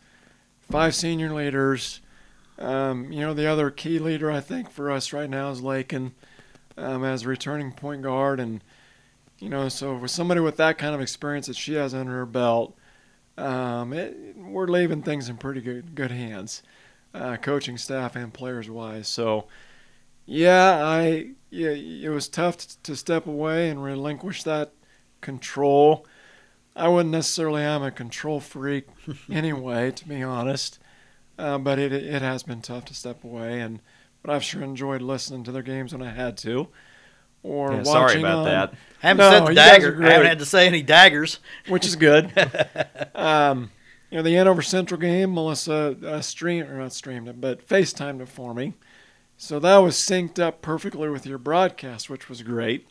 five 0.61 0.95
senior 0.95 1.31
leaders. 1.31 2.01
Um, 2.61 3.11
you 3.11 3.21
know, 3.21 3.33
the 3.33 3.47
other 3.47 3.71
key 3.71 3.97
leader 3.97 4.31
I 4.31 4.39
think 4.39 4.69
for 4.69 4.91
us 4.91 5.11
right 5.13 5.29
now 5.29 5.49
is 5.49 5.61
Lakin 5.61 6.13
um, 6.77 7.03
as 7.03 7.23
a 7.23 7.27
returning 7.27 7.71
point 7.71 8.03
guard, 8.03 8.39
and 8.39 8.63
you 9.39 9.49
know, 9.49 9.67
so 9.67 9.95
with 9.95 10.11
somebody 10.11 10.39
with 10.41 10.57
that 10.57 10.77
kind 10.77 10.93
of 10.93 11.01
experience 11.01 11.47
that 11.47 11.55
she 11.55 11.73
has 11.73 11.93
under 11.93 12.11
her 12.11 12.25
belt, 12.25 12.77
um, 13.37 13.93
it, 13.93 14.35
we're 14.37 14.67
leaving 14.67 15.01
things 15.01 15.27
in 15.27 15.37
pretty 15.37 15.61
good 15.61 15.95
good 15.95 16.11
hands, 16.11 16.61
uh, 17.15 17.37
coaching 17.37 17.77
staff 17.77 18.15
and 18.15 18.33
players 18.33 18.69
wise. 18.69 19.07
So, 19.07 19.47
yeah, 20.25 20.85
I 20.85 21.31
yeah, 21.49 21.71
it 21.71 22.09
was 22.09 22.27
tough 22.29 22.57
t- 22.57 22.75
to 22.83 22.95
step 22.95 23.25
away 23.25 23.69
and 23.69 23.83
relinquish 23.83 24.43
that 24.43 24.71
control. 25.21 26.05
I 26.75 26.87
wouldn't 26.87 27.11
necessarily 27.11 27.63
I 27.63 27.75
am 27.75 27.83
a 27.83 27.91
control 27.91 28.39
freak 28.39 28.85
anyway, 29.31 29.91
to 29.91 30.07
be 30.07 30.21
honest. 30.23 30.79
Uh, 31.41 31.57
but 31.57 31.79
it 31.79 31.91
it 31.91 32.21
has 32.21 32.43
been 32.43 32.61
tough 32.61 32.85
to 32.85 32.93
step 32.93 33.23
away, 33.23 33.59
and 33.61 33.79
but 34.21 34.31
I've 34.33 34.43
sure 34.43 34.61
enjoyed 34.61 35.01
listening 35.01 35.43
to 35.45 35.51
their 35.51 35.63
games 35.63 35.91
when 35.93 36.01
I 36.03 36.11
had 36.11 36.37
to. 36.39 36.67
Or 37.43 37.71
Yeah, 37.71 37.77
watching 37.77 37.85
sorry 37.85 38.19
about 38.19 38.37
on- 38.39 38.45
that. 38.45 38.73
I 39.01 39.07
haven't 39.07 39.17
No, 39.25 39.31
said 39.31 39.45
the 39.45 39.49
you 39.49 39.55
guys 39.55 39.83
are 39.83 39.91
dagger. 39.91 40.03
I 40.05 40.09
haven't 40.11 40.27
had 40.27 40.39
to 40.39 40.45
say 40.45 40.67
any 40.67 40.83
daggers. 40.83 41.39
which 41.67 41.87
is 41.87 41.95
good. 41.95 42.31
um, 43.15 43.71
you 44.11 44.17
know, 44.17 44.21
the 44.23 44.37
Andover 44.37 44.61
Central 44.61 44.99
game, 44.99 45.33
Melissa 45.33 45.95
uh, 46.05 46.21
streamed 46.21 46.69
or 46.69 46.75
not 46.77 46.93
streamed 46.93 47.27
it, 47.27 47.41
but 47.41 47.67
FaceTimed 47.67 48.21
it 48.21 48.29
for 48.29 48.53
me. 48.53 48.73
So 49.37 49.57
that 49.59 49.77
was 49.77 49.95
synced 49.95 50.37
up 50.37 50.61
perfectly 50.61 51.09
with 51.09 51.25
your 51.25 51.39
broadcast, 51.39 52.09
which 52.11 52.29
was 52.29 52.43
great. 52.43 52.87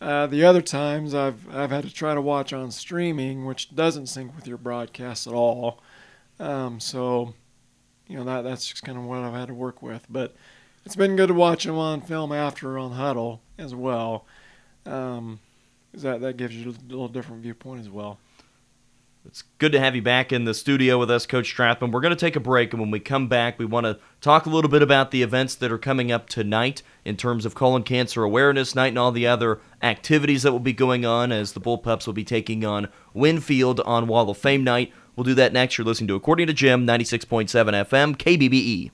Uh, 0.00 0.26
the 0.26 0.44
other 0.44 0.62
times 0.62 1.14
I've 1.14 1.48
I've 1.54 1.70
had 1.70 1.84
to 1.84 1.92
try 1.94 2.14
to 2.14 2.20
watch 2.20 2.52
on 2.52 2.72
streaming, 2.72 3.44
which 3.46 3.72
doesn't 3.76 4.06
sync 4.08 4.34
with 4.34 4.48
your 4.48 4.56
broadcast 4.58 5.28
at 5.28 5.34
all. 5.34 5.80
Um, 6.40 6.80
so, 6.80 7.34
you 8.10 8.16
know 8.16 8.24
that 8.24 8.42
that's 8.42 8.66
just 8.66 8.82
kind 8.82 8.98
of 8.98 9.04
what 9.04 9.20
I've 9.20 9.32
had 9.32 9.48
to 9.48 9.54
work 9.54 9.82
with. 9.82 10.04
But 10.10 10.34
it's 10.84 10.96
been 10.96 11.14
good 11.14 11.28
to 11.28 11.34
watch 11.34 11.64
them 11.64 11.78
on 11.78 12.00
film 12.00 12.32
after 12.32 12.76
on 12.76 12.92
Hudl 12.92 13.38
as 13.56 13.74
well. 13.74 14.26
Um, 14.84 15.38
that 15.94 16.20
that 16.20 16.36
gives 16.36 16.54
you 16.54 16.70
a 16.70 16.74
little 16.88 17.08
different 17.08 17.42
viewpoint 17.42 17.80
as 17.80 17.88
well. 17.88 18.18
It's 19.26 19.42
good 19.58 19.72
to 19.72 19.80
have 19.80 19.94
you 19.94 20.00
back 20.00 20.32
in 20.32 20.44
the 20.46 20.54
studio 20.54 20.98
with 20.98 21.10
us, 21.10 21.26
Coach 21.26 21.54
Strathman. 21.54 21.92
We're 21.92 22.00
going 22.00 22.16
to 22.16 22.16
take 22.16 22.36
a 22.36 22.40
break, 22.40 22.72
and 22.72 22.80
when 22.80 22.90
we 22.90 23.00
come 23.00 23.28
back, 23.28 23.58
we 23.58 23.66
want 23.66 23.84
to 23.84 23.98
talk 24.22 24.46
a 24.46 24.50
little 24.50 24.70
bit 24.70 24.80
about 24.80 25.10
the 25.10 25.22
events 25.22 25.54
that 25.56 25.70
are 25.70 25.78
coming 25.78 26.10
up 26.10 26.26
tonight 26.26 26.82
in 27.04 27.18
terms 27.18 27.44
of 27.44 27.54
colon 27.54 27.82
cancer 27.82 28.24
awareness 28.24 28.74
night 28.74 28.88
and 28.88 28.98
all 28.98 29.12
the 29.12 29.26
other 29.26 29.60
activities 29.82 30.42
that 30.42 30.52
will 30.52 30.58
be 30.58 30.72
going 30.72 31.04
on 31.04 31.32
as 31.32 31.52
the 31.52 31.60
Bullpups 31.60 32.06
will 32.06 32.14
be 32.14 32.24
taking 32.24 32.64
on 32.64 32.88
Winfield 33.12 33.80
on 33.80 34.06
Wall 34.06 34.30
of 34.30 34.38
Fame 34.38 34.64
night. 34.64 34.90
We'll 35.16 35.24
do 35.24 35.34
that 35.34 35.52
next. 35.52 35.76
You're 35.76 35.84
listening 35.84 36.08
to 36.08 36.14
According 36.14 36.46
to 36.46 36.52
Jim, 36.52 36.86
96.7 36.86 37.48
FM, 37.48 38.16
KBBE. 38.16 38.90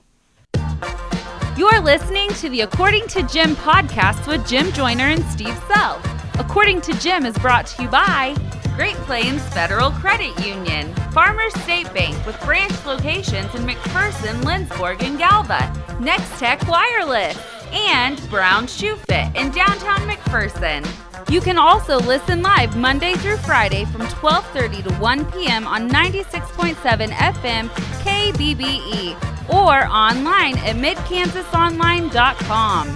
You're 1.57 1.79
listening 1.79 2.29
to 2.35 2.49
the 2.49 2.61
According 2.61 3.07
to 3.07 3.23
Jim 3.23 3.55
podcast 3.55 4.27
with 4.27 4.47
Jim 4.47 4.71
Joyner 4.73 5.05
and 5.05 5.23
Steve 5.25 5.57
Sell. 5.67 6.01
According 6.37 6.81
to 6.81 6.93
Jim 6.99 7.25
is 7.25 7.37
brought 7.39 7.65
to 7.67 7.83
you 7.83 7.89
by 7.89 8.35
Great 8.75 8.95
Plains 9.07 9.41
Federal 9.55 9.89
Credit 9.89 10.37
Union, 10.45 10.93
Farmers 11.11 11.53
State 11.61 11.91
Bank 11.95 12.23
with 12.27 12.39
branch 12.41 12.85
locations 12.85 13.55
in 13.55 13.65
McPherson, 13.65 14.39
Lindsborg, 14.43 15.01
and 15.01 15.17
Galva, 15.17 15.73
Nex-Tech 15.99 16.67
Wireless, 16.67 17.39
and 17.71 18.21
Brown 18.29 18.67
Shoe 18.67 18.95
Fit 19.07 19.35
in 19.35 19.49
downtown 19.49 20.07
McPherson. 20.07 20.85
You 21.29 21.41
can 21.41 21.57
also 21.57 21.99
listen 21.99 22.41
live 22.41 22.77
Monday 22.77 23.15
through 23.15 23.35
Friday 23.37 23.83
from 23.85 24.01
12:30 24.01 24.83
to 24.87 24.93
1 24.95 25.31
p.m. 25.31 25.67
on 25.67 25.89
96.7 25.89 27.09
FM 27.09 27.69
KBBE 28.03 29.15
or 29.49 29.85
online 29.87 30.57
at 30.59 30.77
midkansasonline.com. 30.77 32.95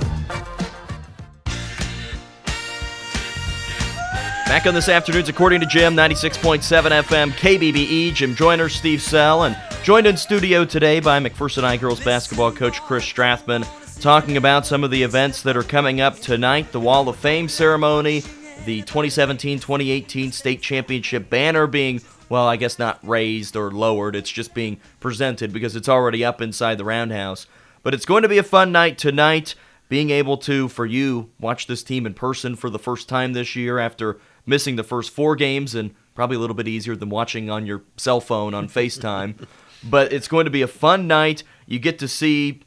Back 4.45 4.65
on 4.65 4.73
this 4.73 4.87
afternoon's 4.89 5.29
According 5.29 5.61
to 5.61 5.65
Jim, 5.65 5.95
96.7 5.95 6.59
FM, 7.03 7.31
KBBE. 7.31 8.13
Jim 8.13 8.35
Joyner, 8.35 8.67
Steve 8.67 9.01
Sell, 9.01 9.43
and 9.43 9.55
joined 9.81 10.07
in 10.07 10.17
studio 10.17 10.65
today 10.65 10.99
by 10.99 11.21
McPherson 11.21 11.61
High 11.61 11.77
Girls 11.77 12.01
basketball 12.01 12.51
coach 12.51 12.81
Chris 12.81 13.05
Strathman, 13.05 13.65
talking 14.01 14.35
about 14.35 14.65
some 14.65 14.83
of 14.83 14.89
the 14.89 15.03
events 15.03 15.43
that 15.43 15.55
are 15.55 15.61
coming 15.61 16.01
up 16.01 16.17
tonight 16.17 16.71
the 16.71 16.79
Wall 16.79 17.07
of 17.07 17.15
Fame 17.17 17.47
ceremony, 17.47 18.23
the 18.65 18.81
2017 18.81 19.59
2018 19.59 20.31
state 20.31 20.59
championship 20.59 21.29
banner 21.29 21.67
being, 21.67 22.01
well, 22.27 22.47
I 22.47 22.55
guess 22.55 22.79
not 22.79 22.99
raised 23.07 23.55
or 23.55 23.69
lowered, 23.69 24.15
it's 24.15 24.31
just 24.31 24.55
being 24.55 24.79
presented 24.99 25.53
because 25.53 25.75
it's 25.75 25.87
already 25.87 26.25
up 26.25 26.41
inside 26.41 26.79
the 26.79 26.83
roundhouse. 26.83 27.45
But 27.83 27.93
it's 27.93 28.07
going 28.07 28.23
to 28.23 28.29
be 28.29 28.39
a 28.39 28.43
fun 28.43 28.71
night 28.71 28.97
tonight. 28.97 29.53
Being 29.87 30.09
able 30.09 30.37
to, 30.37 30.67
for 30.67 30.87
you, 30.87 31.29
watch 31.39 31.67
this 31.67 31.83
team 31.83 32.07
in 32.07 32.15
person 32.15 32.55
for 32.55 32.71
the 32.71 32.79
first 32.79 33.07
time 33.07 33.33
this 33.33 33.55
year 33.55 33.77
after 33.77 34.19
missing 34.47 34.77
the 34.77 34.83
first 34.83 35.11
four 35.11 35.35
games 35.35 35.75
and 35.75 35.93
probably 36.15 36.37
a 36.37 36.39
little 36.39 36.55
bit 36.55 36.67
easier 36.67 36.95
than 36.95 37.09
watching 37.09 37.51
on 37.51 37.67
your 37.67 37.83
cell 37.97 38.19
phone 38.19 38.55
on 38.55 38.67
FaceTime. 38.69 39.47
but 39.83 40.11
it's 40.11 40.27
going 40.27 40.45
to 40.45 40.51
be 40.51 40.63
a 40.63 40.67
fun 40.67 41.07
night. 41.07 41.43
You 41.67 41.77
get 41.77 41.99
to 41.99 42.07
see 42.07 42.61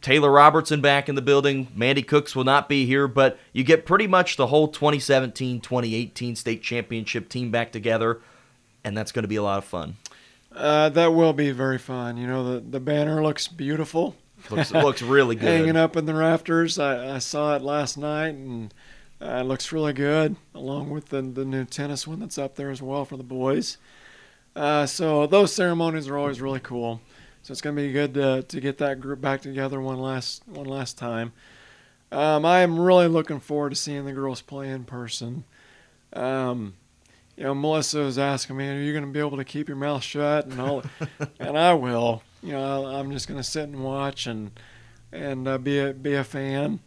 Taylor 0.00 0.30
Robertson 0.30 0.80
back 0.80 1.08
in 1.08 1.14
the 1.14 1.22
building. 1.22 1.68
Mandy 1.74 2.02
Cooks 2.02 2.36
will 2.36 2.44
not 2.44 2.68
be 2.68 2.86
here, 2.86 3.08
but 3.08 3.38
you 3.52 3.64
get 3.64 3.84
pretty 3.84 4.06
much 4.06 4.36
the 4.36 4.46
whole 4.46 4.68
2017 4.68 5.60
2018 5.60 6.36
state 6.36 6.62
championship 6.62 7.28
team 7.28 7.50
back 7.50 7.72
together, 7.72 8.20
and 8.84 8.96
that's 8.96 9.12
going 9.12 9.24
to 9.24 9.28
be 9.28 9.36
a 9.36 9.42
lot 9.42 9.58
of 9.58 9.64
fun. 9.64 9.96
Uh, 10.54 10.88
that 10.88 11.08
will 11.14 11.32
be 11.32 11.50
very 11.50 11.78
fun. 11.78 12.16
You 12.16 12.26
know, 12.26 12.54
the, 12.54 12.60
the 12.60 12.80
banner 12.80 13.22
looks 13.22 13.48
beautiful. 13.48 14.16
Looks, 14.50 14.72
looks 14.72 15.02
really 15.02 15.34
good. 15.36 15.48
Hanging 15.48 15.76
up 15.76 15.96
in 15.96 16.06
the 16.06 16.14
rafters. 16.14 16.78
I, 16.78 17.16
I 17.16 17.18
saw 17.18 17.56
it 17.56 17.62
last 17.62 17.98
night, 17.98 18.34
and 18.34 18.72
uh, 19.20 19.40
it 19.40 19.44
looks 19.44 19.72
really 19.72 19.92
good, 19.92 20.36
along 20.54 20.90
with 20.90 21.08
the, 21.08 21.22
the 21.22 21.44
new 21.44 21.64
tennis 21.64 22.06
one 22.06 22.20
that's 22.20 22.38
up 22.38 22.54
there 22.54 22.70
as 22.70 22.80
well 22.80 23.04
for 23.04 23.16
the 23.16 23.24
boys. 23.24 23.78
Uh, 24.54 24.86
so 24.86 25.26
those 25.26 25.52
ceremonies 25.52 26.08
are 26.08 26.16
always 26.16 26.40
really 26.40 26.60
cool. 26.60 27.00
So 27.48 27.52
it's 27.52 27.62
going 27.62 27.76
to 27.76 27.80
be 27.80 27.92
good 27.92 28.12
to, 28.12 28.42
to 28.42 28.60
get 28.60 28.76
that 28.76 29.00
group 29.00 29.22
back 29.22 29.40
together 29.40 29.80
one 29.80 29.98
last 29.98 30.42
one 30.44 30.66
last 30.66 30.98
time. 30.98 31.32
Um, 32.12 32.44
I 32.44 32.58
am 32.58 32.78
really 32.78 33.08
looking 33.08 33.40
forward 33.40 33.70
to 33.70 33.74
seeing 33.74 34.04
the 34.04 34.12
girls 34.12 34.42
play 34.42 34.68
in 34.68 34.84
person. 34.84 35.44
Um, 36.12 36.74
you 37.38 37.44
know, 37.44 37.54
Melissa 37.54 38.00
was 38.00 38.18
asking 38.18 38.58
me, 38.58 38.68
"Are 38.68 38.78
you 38.78 38.92
going 38.92 39.06
to 39.06 39.10
be 39.10 39.18
able 39.18 39.38
to 39.38 39.46
keep 39.46 39.66
your 39.66 39.78
mouth 39.78 40.02
shut?" 40.02 40.44
And 40.44 40.60
all, 40.60 40.82
and 41.40 41.56
I 41.56 41.72
will. 41.72 42.22
You 42.42 42.52
know, 42.52 42.84
I'm 42.84 43.10
just 43.12 43.26
going 43.26 43.40
to 43.40 43.44
sit 43.44 43.62
and 43.62 43.82
watch 43.82 44.26
and 44.26 44.50
and 45.10 45.48
uh, 45.48 45.56
be 45.56 45.78
a 45.78 45.94
be 45.94 46.12
a 46.16 46.24
fan. 46.24 46.80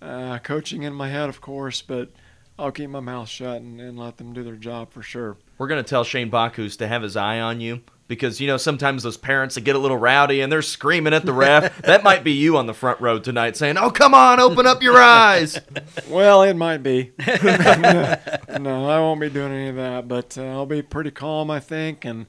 Uh, 0.00 0.38
coaching 0.38 0.84
in 0.84 0.92
my 0.92 1.08
head, 1.08 1.28
of 1.28 1.40
course, 1.40 1.82
but 1.82 2.12
I'll 2.56 2.70
keep 2.70 2.88
my 2.88 3.00
mouth 3.00 3.28
shut 3.28 3.62
and, 3.62 3.80
and 3.80 3.98
let 3.98 4.18
them 4.18 4.32
do 4.32 4.44
their 4.44 4.54
job 4.54 4.92
for 4.92 5.02
sure. 5.02 5.38
We're 5.58 5.66
going 5.66 5.82
to 5.82 5.90
tell 5.90 6.04
Shane 6.04 6.30
Bacchus 6.30 6.76
to 6.76 6.86
have 6.86 7.02
his 7.02 7.16
eye 7.16 7.40
on 7.40 7.60
you 7.60 7.82
because, 8.06 8.40
you 8.40 8.46
know, 8.46 8.56
sometimes 8.56 9.02
those 9.02 9.16
parents 9.16 9.54
that 9.54 9.62
get 9.62 9.76
a 9.76 9.78
little 9.78 9.96
rowdy 9.96 10.40
and 10.40 10.52
they're 10.52 10.62
screaming 10.62 11.14
at 11.14 11.24
the 11.24 11.32
ref. 11.32 11.76
that 11.82 12.02
might 12.02 12.22
be 12.22 12.32
you 12.32 12.56
on 12.56 12.66
the 12.66 12.74
front 12.74 13.00
row 13.00 13.18
tonight 13.18 13.56
saying, 13.56 13.76
oh, 13.78 13.90
come 13.90 14.14
on, 14.14 14.40
open 14.40 14.66
up 14.66 14.82
your 14.82 14.98
eyes. 14.98 15.60
Well, 16.08 16.42
it 16.42 16.54
might 16.54 16.78
be. 16.78 17.12
no, 17.18 18.16
no, 18.60 18.88
I 18.88 18.98
won't 19.00 19.20
be 19.20 19.30
doing 19.30 19.52
any 19.52 19.68
of 19.68 19.76
that, 19.76 20.06
but 20.06 20.36
uh, 20.36 20.44
I'll 20.44 20.66
be 20.66 20.82
pretty 20.82 21.10
calm, 21.10 21.50
I 21.50 21.60
think, 21.60 22.04
and 22.04 22.26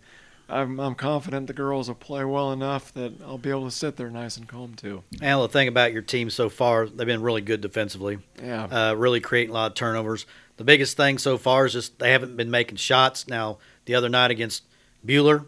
I'm, 0.47 0.79
I'm 0.79 0.95
confident 0.95 1.47
the 1.47 1.53
girls 1.53 1.88
will 1.88 1.95
play 1.95 2.23
well 2.23 2.51
enough 2.51 2.93
that 2.93 3.13
I'll 3.23 3.38
be 3.38 3.49
able 3.49 3.65
to 3.65 3.71
sit 3.71 3.97
there 3.97 4.09
nice 4.09 4.38
and 4.38 4.47
calm 4.47 4.75
too. 4.75 5.03
And 5.21 5.41
the 5.41 5.49
thing 5.49 5.67
about 5.67 5.93
your 5.93 6.01
team 6.03 6.29
so 6.29 6.49
far, 6.49 6.88
they've 6.88 7.07
been 7.07 7.21
really 7.21 7.41
good 7.41 7.61
defensively. 7.61 8.19
Yeah. 8.41 8.65
Uh, 8.65 8.93
really 8.93 9.19
creating 9.19 9.51
a 9.51 9.53
lot 9.53 9.71
of 9.71 9.75
turnovers. 9.75 10.25
The 10.57 10.63
biggest 10.63 10.95
thing 10.97 11.17
so 11.17 11.38
far 11.38 11.65
is 11.65 11.73
just 11.73 11.99
they 11.99 12.11
haven't 12.11 12.38
been 12.38 12.51
making 12.51 12.77
shots. 12.77 13.27
Now 13.27 13.57
the 13.85 13.95
other 13.95 14.09
night 14.09 14.31
against 14.31 14.63
Buhler, 15.05 15.45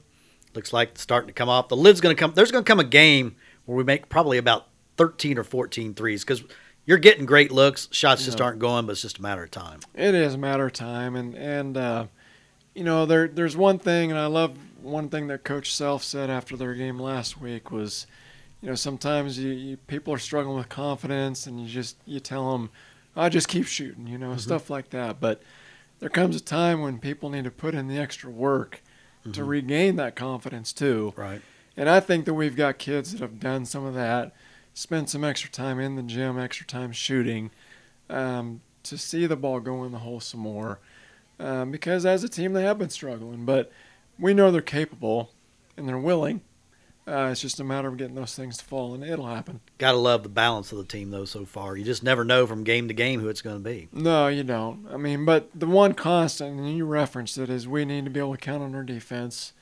looks 0.58 0.74
like 0.74 0.89
it's 0.89 1.02
starting 1.02 1.28
to 1.28 1.34
come 1.34 1.48
off. 1.50 1.70
The 1.70 1.78
lid's 1.78 2.02
going 2.02 2.15
to 2.15 2.20
come. 2.20 2.34
There's 2.34 2.52
going 2.52 2.63
to 2.63 2.67
come 2.67 2.80
a 2.80 2.84
game 2.84 3.36
where 3.65 3.78
we 3.78 3.84
make 3.84 4.10
probably 4.10 4.38
about 4.39 4.67
13 4.98 5.38
or 5.38 5.43
14 5.43 5.93
threes 5.93 6.24
because 6.24 6.43
you're 6.86 6.98
getting 6.98 7.26
great 7.28 7.52
looks. 7.52 7.88
Shots 7.91 8.26
just 8.26 8.39
Yeah. 8.39 8.46
aren't 8.46 8.60
going, 8.60 8.86
but 8.88 8.93
it's 8.93 9.04
just 9.04 9.20
a 9.20 9.22
matter 9.22 9.43
of 9.43 9.52
time. 9.52 9.82
It 9.93 10.15
is 10.15 10.34
a 10.34 10.38
matter 10.38 10.65
of 10.65 10.74
time, 10.74 11.15
and 11.15 11.36
and 11.36 11.78
uh, 11.78 12.06
you 12.74 12.84
know 12.84 13.06
there 13.06 13.28
there's 13.28 13.56
one 13.56 13.78
thing, 13.78 14.10
and 14.10 14.20
I 14.20 14.26
love 14.26 14.58
one 14.82 15.10
thing 15.10 15.28
that 15.28 15.43
Coach 15.43 15.74
Self 15.74 16.04
said 16.04 16.30
after 16.30 16.58
their 16.58 16.74
game 16.74 17.00
last 17.00 17.39
week 17.39 17.72
was, 17.72 18.08
you 18.62 18.70
know, 18.70 18.76
sometimes 18.76 19.38
you, 19.38 19.52
you 19.52 19.78
people 19.78 20.12
are 20.13 20.17
struggling 20.17 20.58
with 20.58 20.70
confidence, 20.70 21.46
and 21.46 21.62
you 21.62 21.67
just 21.67 21.98
you 22.06 22.20
tell 22.20 22.54
them, 22.54 22.72
I 23.15 23.30
just 23.30 23.48
keep 23.48 23.67
shooting, 23.67 24.08
you 24.08 24.17
know, 24.17 24.36
stuff 24.38 24.70
like 24.72 24.89
that. 24.89 25.20
But 25.20 25.41
there 26.00 26.10
comes 26.10 26.36
a 26.36 26.39
time 26.41 26.82
when 26.82 26.98
people 27.00 27.30
need 27.30 27.43
to 27.43 27.52
put 27.52 27.76
in 27.76 27.88
the 27.88 27.98
extra 28.00 28.32
work 28.32 28.82
to 29.34 29.44
regain 29.44 29.96
that 29.98 30.16
confidence 30.16 30.74
too. 30.74 31.13
Right. 31.16 31.42
And 31.76 31.90
I 31.90 32.00
think 32.00 32.26
that 32.26 32.34
we've 32.34 32.56
got 32.56 32.78
kids 32.80 33.12
that 33.12 33.22
have 33.22 33.40
done 33.40 33.66
some 33.66 33.86
of 33.86 33.94
that, 33.94 34.34
spent 34.74 35.10
some 35.10 35.24
extra 35.24 35.50
time 35.50 35.80
in 35.80 35.96
the 35.96 36.04
gym, 36.04 36.40
extra 36.40 36.66
time 36.66 36.92
shooting, 36.92 37.52
um, 38.10 38.62
to 38.84 38.98
see 38.98 39.26
the 39.26 39.36
ball 39.36 39.60
go 39.60 39.84
in 39.84 39.92
the 39.92 40.00
hole 40.00 40.20
some 40.20 40.40
more. 40.40 40.80
Um, 41.40 41.72
because 41.72 42.06
as 42.06 42.24
a 42.24 42.30
team, 42.30 42.54
they 42.54 42.63
have 42.63 42.80
been 42.80 42.90
struggling, 42.90 43.46
but 43.46 43.72
we 44.18 44.34
know 44.34 44.50
they're 44.50 44.62
capable 44.62 45.32
and 45.76 45.88
they're 45.88 45.98
willing. 46.00 46.42
Uh, 47.08 47.30
it's 47.32 47.39
just 47.39 47.60
a 47.62 47.63
matter 47.63 47.88
of 47.88 47.96
getting 47.96 48.15
those 48.15 48.36
things 48.36 48.58
to 48.58 48.65
fall, 48.65 48.93
and 48.93 49.02
it'll 49.02 49.28
happen. 49.28 49.62
Got 49.78 49.93
to 49.93 49.98
love 49.98 50.24
the 50.24 50.30
balance 50.30 50.74
of 50.74 50.78
the 50.78 50.84
team 50.84 51.10
though 51.10 51.24
so 51.24 51.46
far. 51.46 51.78
You 51.78 51.86
just 51.86 52.04
never 52.04 52.26
know 52.26 52.46
from 52.46 52.65
game 52.65 52.89
to 52.89 52.93
game 52.93 53.22
who 53.22 53.30
it's 53.30 53.41
going 53.41 53.56
to 53.56 53.63
be. 53.63 53.88
No, 53.93 54.28
you 54.28 54.43
don't. 54.43 54.86
I 54.91 54.98
mean, 54.98 55.24
but 55.24 55.50
the 55.56 55.67
one 55.67 55.93
constant, 55.93 56.60
and 56.60 56.76
you 56.76 56.86
referenced 56.86 57.38
it, 57.38 57.50
is 57.50 57.65
we 57.65 57.86
need 57.86 58.04
to 58.04 58.12
be 58.12 58.20
able 58.20 58.34
to 58.34 58.38
count 58.38 58.62
on 58.62 58.76
our 58.76 58.84
defense. 58.84 59.54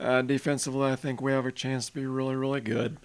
Uh, 0.00 0.22
defensively, 0.22 0.90
I 0.90 0.96
think 0.96 1.20
we 1.20 1.30
have 1.30 1.46
a 1.46 1.52
chance 1.52 1.86
to 1.86 1.94
be 1.94 2.04
really, 2.04 2.34
really 2.34 2.60
good, 2.60 2.96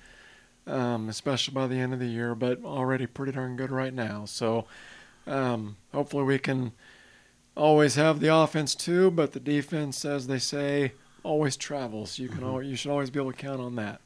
um, 0.65 1.07
especially 1.07 1.53
by 1.53 1.67
the 1.67 1.79
end 1.79 1.93
of 1.93 1.99
the 1.99 2.07
year, 2.07 2.33
but 2.33 2.63
already 2.65 3.05
pretty 3.05 3.33
darn 3.33 3.55
good 3.55 3.71
right 3.71 3.93
now. 3.93 4.25
So 4.25 4.65
um, 5.27 5.77
hopefully 5.93 6.23
we 6.23 6.39
can 6.39 6.71
always 7.55 7.93
have 7.93 8.19
the 8.19 8.35
offense 8.35 8.73
too, 8.73 9.11
but 9.11 9.33
the 9.33 9.39
defense, 9.39 10.03
as 10.03 10.25
they 10.25 10.39
say, 10.39 10.93
always 11.23 11.57
travels. 11.57 12.19
You 12.19 12.29
can 12.29 12.39
mm-hmm. 12.39 12.47
al- 12.47 12.63
you 12.63 12.75
should 12.75 12.91
always 12.91 13.09
be 13.09 13.19
able 13.19 13.31
to 13.31 13.37
count 13.37 13.61
on 13.61 13.75
that. 13.75 14.01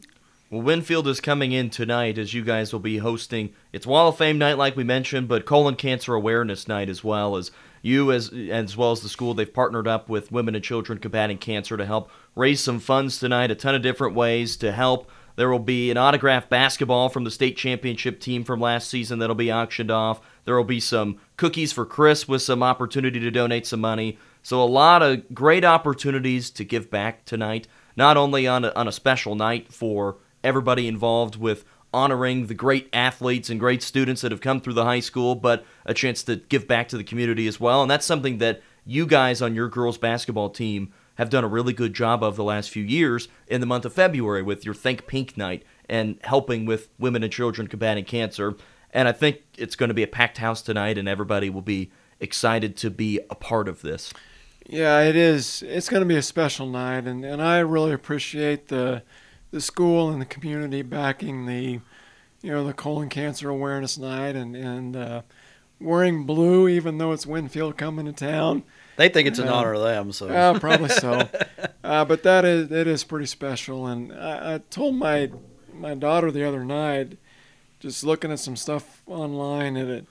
Well, 0.49 0.62
Winfield 0.62 1.10
is 1.10 1.19
coming 1.19 1.51
in 1.51 1.69
tonight 1.69 2.17
as 2.17 2.34
you 2.34 2.41
guys 2.41 2.71
will 2.71 2.80
be 2.80 2.99
hosting. 2.99 3.53
It's 3.73 3.86
Wall 3.86 4.08
of 4.08 4.17
Fame 4.17 4.38
night, 4.38 4.58
like 4.58 4.77
we 4.77 4.86
mentioned, 4.86 5.27
but 5.27 5.45
colon 5.45 5.75
cancer 5.75 6.13
awareness 6.13 6.69
night 6.69 6.88
as 6.88 7.03
well. 7.03 7.36
As 7.36 7.51
you, 7.82 8.13
as 8.13 8.32
as 8.32 8.77
well 8.77 8.91
as 8.91 9.01
the 9.01 9.10
school, 9.10 9.34
they've 9.34 9.53
partnered 9.53 9.89
up 9.89 10.08
with 10.08 10.32
Women 10.32 10.56
and 10.56 10.63
Children 10.63 10.99
Combating 10.99 11.38
Cancer 11.38 11.75
to 11.75 11.86
help 11.86 12.10
raise 12.34 12.62
some 12.62 12.80
funds 12.80 13.19
tonight. 13.19 13.51
A 13.51 13.56
ton 13.56 13.75
of 13.75 13.82
different 13.82 14.15
ways 14.15 14.56
to 14.58 14.71
help. 14.71 15.12
There 15.36 15.49
will 15.51 15.60
be 15.60 15.91
an 15.91 15.97
autographed 15.97 16.49
basketball 16.49 17.10
from 17.10 17.23
the 17.23 17.30
state 17.30 17.58
championship 17.58 18.19
team 18.19 18.43
from 18.43 18.60
last 18.60 18.89
season 18.89 19.19
that'll 19.19 19.36
be 19.36 19.51
auctioned 19.51 19.91
off. 19.91 20.19
There 20.45 20.56
will 20.56 20.63
be 20.63 20.80
some 20.80 21.19
cookies 21.36 21.71
for 21.71 21.86
Chris 21.86 22.27
with 22.27 22.41
some 22.41 22.63
opportunity 22.63 23.19
to 23.19 23.30
donate 23.30 23.67
some 23.67 23.82
money. 23.82 24.17
So 24.48 24.64
a 24.64 24.64
lot 24.64 25.04
of 25.04 25.34
great 25.36 25.66
opportunities 25.66 26.50
to 26.52 26.64
give 26.64 26.90
back 26.90 27.26
tonight. 27.26 27.68
Not 27.98 28.16
only 28.16 28.48
on 28.48 28.64
a, 28.64 28.70
on 28.78 28.88
a 28.88 28.94
special 28.94 29.36
night 29.36 29.74
for 29.74 30.20
everybody 30.42 30.88
involved 30.88 31.36
with 31.36 31.66
honoring 31.94 32.48
the 32.48 32.54
great 32.54 32.88
athletes 32.94 33.50
and 33.50 33.60
great 33.60 33.84
students 33.84 34.22
that 34.22 34.32
have 34.32 34.40
come 34.40 34.62
through 34.62 34.76
the 34.76 34.86
high 34.86 35.02
school, 35.02 35.36
but 35.36 35.66
a 35.86 35.94
chance 35.94 36.24
to 36.24 36.38
give 36.38 36.66
back 36.66 36.88
to 36.88 36.98
the 36.98 37.04
community 37.04 37.46
as 37.46 37.60
well. 37.60 37.82
And 37.82 37.92
that's 37.92 38.06
something 38.06 38.38
that 38.38 38.62
you 38.86 39.06
guys 39.06 39.42
on 39.42 39.54
your 39.54 39.68
girls 39.68 39.98
basketball 39.98 40.50
team 40.50 40.94
have 41.16 41.30
done 41.30 41.44
a 41.44 41.50
really 41.50 41.74
good 41.74 41.94
job 41.94 42.24
of 42.24 42.38
the 42.38 42.44
last 42.46 42.70
few 42.70 42.86
years 42.86 43.28
in 43.48 43.60
the 43.60 43.68
month 43.68 43.84
of 43.84 43.92
February 43.92 44.44
with 44.44 44.64
your 44.64 44.74
Think 44.74 45.08
Pink 45.08 45.36
night 45.36 45.66
and 45.90 46.20
helping 46.24 46.66
with 46.66 46.88
women 46.98 47.22
and 47.22 47.34
children 47.34 47.68
combating 47.68 48.06
cancer. 48.06 48.56
And 48.92 49.10
I 49.10 49.12
think 49.12 49.42
it's 49.58 49.76
going 49.76 49.90
to 49.90 49.94
be 49.94 50.04
a 50.04 50.08
packed 50.08 50.38
house 50.38 50.62
tonight, 50.62 50.98
and 50.98 51.10
everybody 51.10 51.50
will 51.50 51.62
be 51.62 51.92
excited 52.22 52.78
to 52.78 52.90
be 52.90 53.20
a 53.30 53.36
part 53.36 53.68
of 53.68 53.82
this. 53.82 54.14
Yeah, 54.69 55.01
it 55.01 55.15
is. 55.15 55.63
It's 55.65 55.88
going 55.88 56.01
to 56.01 56.08
be 56.08 56.17
a 56.17 56.21
special 56.21 56.67
night, 56.67 57.06
and, 57.06 57.23
and 57.23 57.41
I 57.41 57.60
really 57.60 57.93
appreciate 57.93 58.67
the 58.67 59.03
the 59.49 59.62
school 59.62 60.10
and 60.10 60.21
the 60.21 60.25
community 60.25 60.82
backing 60.82 61.45
the 61.45 61.80
you 62.41 62.51
know 62.51 62.65
the 62.65 62.73
colon 62.73 63.08
cancer 63.08 63.49
awareness 63.49 63.97
night 63.97 64.36
and 64.36 64.56
and 64.58 64.95
uh, 64.95 65.21
wearing 65.80 66.25
blue 66.25 66.67
even 66.67 66.97
though 66.97 67.13
it's 67.13 67.25
Winfield 67.25 67.77
coming 67.77 68.06
to 68.08 68.12
town. 68.12 68.63
They 68.97 69.08
think 69.08 69.27
it's 69.27 69.39
an 69.39 69.45
Yeah. 69.45 69.53
honor 69.53 69.73
to 69.75 69.80
them. 69.80 70.12
So 70.12 70.27
Uh, 70.27 70.60
probably 70.60 70.89
so. 70.89 71.30
Uh, 71.84 72.03
but 72.03 72.21
that 72.23 72.43
is 72.43 72.69
it 72.69 72.86
is 72.86 73.06
pretty 73.06 73.25
special, 73.27 73.88
and 73.88 74.12
I, 74.12 74.56
I 74.56 74.58
told 74.69 74.95
my 74.95 75.32
my 75.73 75.93
daughter 75.95 76.30
the 76.32 76.43
other 76.45 76.65
night, 76.65 77.17
just 77.80 78.03
looking 78.03 78.30
at 78.30 78.39
some 78.39 78.58
stuff 78.58 79.01
online, 79.08 79.77
and 79.77 79.89
it 79.89 80.06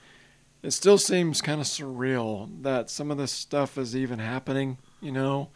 it 0.67 0.73
still 0.73 0.99
seems 0.99 1.41
kind 1.41 1.61
of 1.61 1.67
surreal 1.69 2.49
that 2.63 2.91
some 2.91 3.13
of 3.13 3.19
this 3.19 3.31
stuff 3.31 3.79
is 3.79 3.95
even 3.95 4.19
happening. 4.19 4.79
You 5.01 5.13
know, 5.13 5.51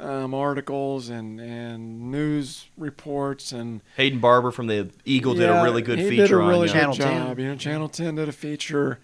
um, 0.00 0.32
articles 0.32 1.10
and 1.10 1.38
and 1.38 2.10
news 2.10 2.66
reports 2.78 3.52
and 3.52 3.82
Hayden 3.96 4.20
Barber 4.20 4.50
from 4.50 4.66
the 4.66 4.90
Eagle 5.04 5.34
did 5.34 5.50
a 5.50 5.62
really 5.62 5.82
good 5.82 5.98
he 5.98 6.08
feature 6.08 6.26
did 6.26 6.32
a 6.32 6.36
really 6.38 6.70
on 6.70 6.74
good 6.74 6.74
you. 6.74 6.80
Channel 6.80 6.94
10. 6.94 7.26
job. 7.26 7.38
You 7.38 7.48
know, 7.48 7.56
Channel 7.56 7.88
10 7.90 8.14
did 8.14 8.28
a 8.28 8.32
feature. 8.32 9.00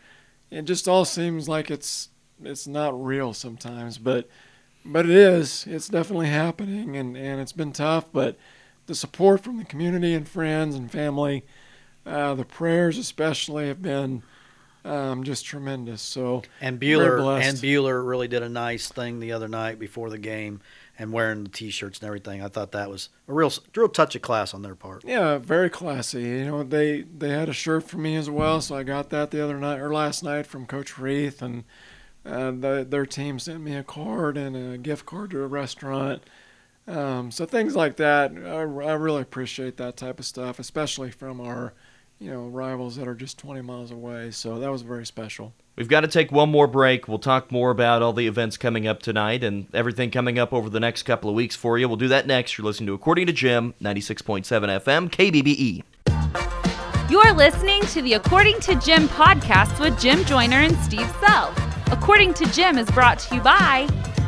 It 0.50 0.62
just 0.62 0.88
all 0.88 1.04
seems 1.04 1.46
like 1.46 1.70
it's 1.70 2.08
it's 2.42 2.66
not 2.66 3.04
real 3.04 3.34
sometimes, 3.34 3.98
but 3.98 4.26
but 4.82 5.04
it 5.04 5.14
is. 5.14 5.66
It's 5.66 5.88
definitely 5.88 6.28
happening, 6.28 6.96
and 6.96 7.18
and 7.18 7.38
it's 7.38 7.52
been 7.52 7.72
tough. 7.72 8.06
But 8.10 8.38
the 8.86 8.94
support 8.94 9.44
from 9.44 9.58
the 9.58 9.64
community 9.64 10.14
and 10.14 10.26
friends 10.26 10.74
and 10.74 10.90
family, 10.90 11.44
uh, 12.06 12.34
the 12.34 12.46
prayers 12.46 12.96
especially 12.96 13.68
have 13.68 13.82
been 13.82 14.22
um, 14.84 15.24
just 15.24 15.44
tremendous. 15.44 16.02
So 16.02 16.42
and 16.60 16.80
Buhler 16.80 17.40
and 17.40 17.58
Buhler 17.58 18.06
really 18.06 18.28
did 18.28 18.42
a 18.42 18.48
nice 18.48 18.88
thing 18.88 19.20
the 19.20 19.32
other 19.32 19.48
night 19.48 19.78
before 19.78 20.10
the 20.10 20.18
game 20.18 20.60
and 20.98 21.12
wearing 21.12 21.42
the 21.42 21.50
t-shirts 21.50 21.98
and 21.98 22.06
everything. 22.06 22.42
I 22.42 22.48
thought 22.48 22.72
that 22.72 22.88
was 22.88 23.08
a 23.28 23.32
real 23.32 23.52
real 23.74 23.88
touch 23.88 24.14
of 24.14 24.22
class 24.22 24.54
on 24.54 24.62
their 24.62 24.74
part. 24.74 25.04
Yeah, 25.04 25.38
very 25.38 25.70
classy. 25.70 26.22
You 26.22 26.44
know, 26.44 26.62
they 26.62 27.02
they 27.02 27.30
had 27.30 27.48
a 27.48 27.54
shirt 27.54 27.84
for 27.84 27.98
me 27.98 28.16
as 28.16 28.30
well, 28.30 28.60
so 28.60 28.76
I 28.76 28.82
got 28.82 29.10
that 29.10 29.30
the 29.30 29.42
other 29.42 29.58
night 29.58 29.80
or 29.80 29.92
last 29.92 30.22
night 30.22 30.46
from 30.46 30.66
Coach 30.66 30.98
Reith, 30.98 31.42
and 31.42 31.64
uh, 32.24 32.50
the, 32.52 32.86
their 32.88 33.06
team 33.06 33.38
sent 33.38 33.60
me 33.60 33.74
a 33.74 33.82
card 33.82 34.36
and 34.36 34.56
a 34.56 34.78
gift 34.78 35.06
card 35.06 35.30
to 35.30 35.42
a 35.42 35.46
restaurant. 35.46 36.22
Um, 36.86 37.30
so 37.30 37.46
things 37.46 37.74
like 37.74 37.96
that, 37.96 38.32
I, 38.32 38.60
I 38.60 38.92
really 38.92 39.22
appreciate 39.22 39.78
that 39.78 39.96
type 39.96 40.18
of 40.18 40.26
stuff, 40.26 40.58
especially 40.58 41.10
from 41.10 41.40
our, 41.40 41.72
you 42.18 42.30
know, 42.30 42.46
rivals 42.46 42.96
that 42.96 43.08
are 43.08 43.14
just 43.14 43.38
20 43.38 43.62
miles 43.62 43.90
away. 43.90 44.30
So 44.30 44.58
that 44.58 44.70
was 44.70 44.82
very 44.82 45.06
special. 45.06 45.54
We've 45.76 45.88
got 45.88 46.02
to 46.02 46.08
take 46.08 46.30
one 46.30 46.50
more 46.50 46.68
break. 46.68 47.08
We'll 47.08 47.18
talk 47.18 47.50
more 47.50 47.70
about 47.70 48.00
all 48.00 48.12
the 48.12 48.28
events 48.28 48.56
coming 48.56 48.86
up 48.86 49.02
tonight 49.02 49.42
and 49.42 49.66
everything 49.74 50.10
coming 50.10 50.38
up 50.38 50.52
over 50.52 50.70
the 50.70 50.78
next 50.78 51.02
couple 51.02 51.28
of 51.28 51.36
weeks 51.36 51.56
for 51.56 51.78
you. 51.78 51.88
We'll 51.88 51.96
do 51.96 52.08
that 52.08 52.26
next. 52.26 52.56
You're 52.56 52.64
listening 52.64 52.86
to 52.88 52.94
According 52.94 53.26
to 53.26 53.32
Jim, 53.32 53.74
96.7 53.82 54.44
FM, 54.44 55.10
KBBE. 55.10 57.10
You're 57.10 57.32
listening 57.32 57.82
to 57.86 58.02
the 58.02 58.14
According 58.14 58.60
to 58.60 58.76
Jim 58.76 59.08
podcast 59.08 59.80
with 59.80 60.00
Jim 60.00 60.24
Joyner 60.24 60.58
and 60.58 60.76
Steve 60.78 61.12
Sell. 61.20 61.52
According 61.88 62.34
to 62.34 62.46
Jim 62.52 62.78
is 62.78 62.88
brought 62.92 63.18
to 63.20 63.34
you 63.34 63.40
by 63.40 63.88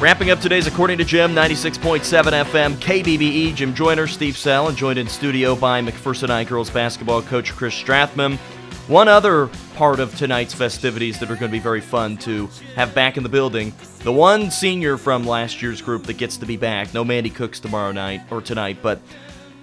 Wrapping 0.00 0.30
up 0.30 0.40
today's 0.40 0.66
According 0.66 0.98
to 0.98 1.04
Jim, 1.04 1.34
96.7 1.34 2.00
FM, 2.00 2.74
KBBE, 2.74 3.54
Jim 3.54 3.74
Joyner, 3.74 4.06
Steve 4.06 4.36
Sell, 4.36 4.68
and 4.68 4.76
joined 4.76 4.98
in 4.98 5.06
studio 5.06 5.54
by 5.54 5.80
McPherson 5.80 6.28
High 6.28 6.44
girls 6.44 6.68
basketball 6.68 7.22
coach 7.22 7.52
Chris 7.52 7.80
Strathman. 7.80 8.36
One 8.88 9.08
other 9.08 9.48
part 9.76 10.00
of 10.00 10.14
tonight's 10.16 10.52
festivities 10.52 11.20
that 11.20 11.30
are 11.30 11.36
going 11.36 11.50
to 11.50 11.56
be 11.56 11.60
very 11.60 11.80
fun 11.80 12.18
to 12.18 12.48
have 12.74 12.92
back 12.92 13.16
in 13.16 13.22
the 13.22 13.28
building. 13.28 13.72
The 14.00 14.12
one 14.12 14.50
senior 14.50 14.98
from 14.98 15.24
last 15.24 15.62
year's 15.62 15.80
group 15.80 16.02
that 16.04 16.18
gets 16.18 16.36
to 16.38 16.44
be 16.44 16.56
back. 16.58 16.92
No 16.92 17.04
Mandy 17.04 17.30
Cooks 17.30 17.60
tomorrow 17.60 17.92
night 17.92 18.20
or 18.30 18.42
tonight, 18.42 18.78
but 18.82 19.00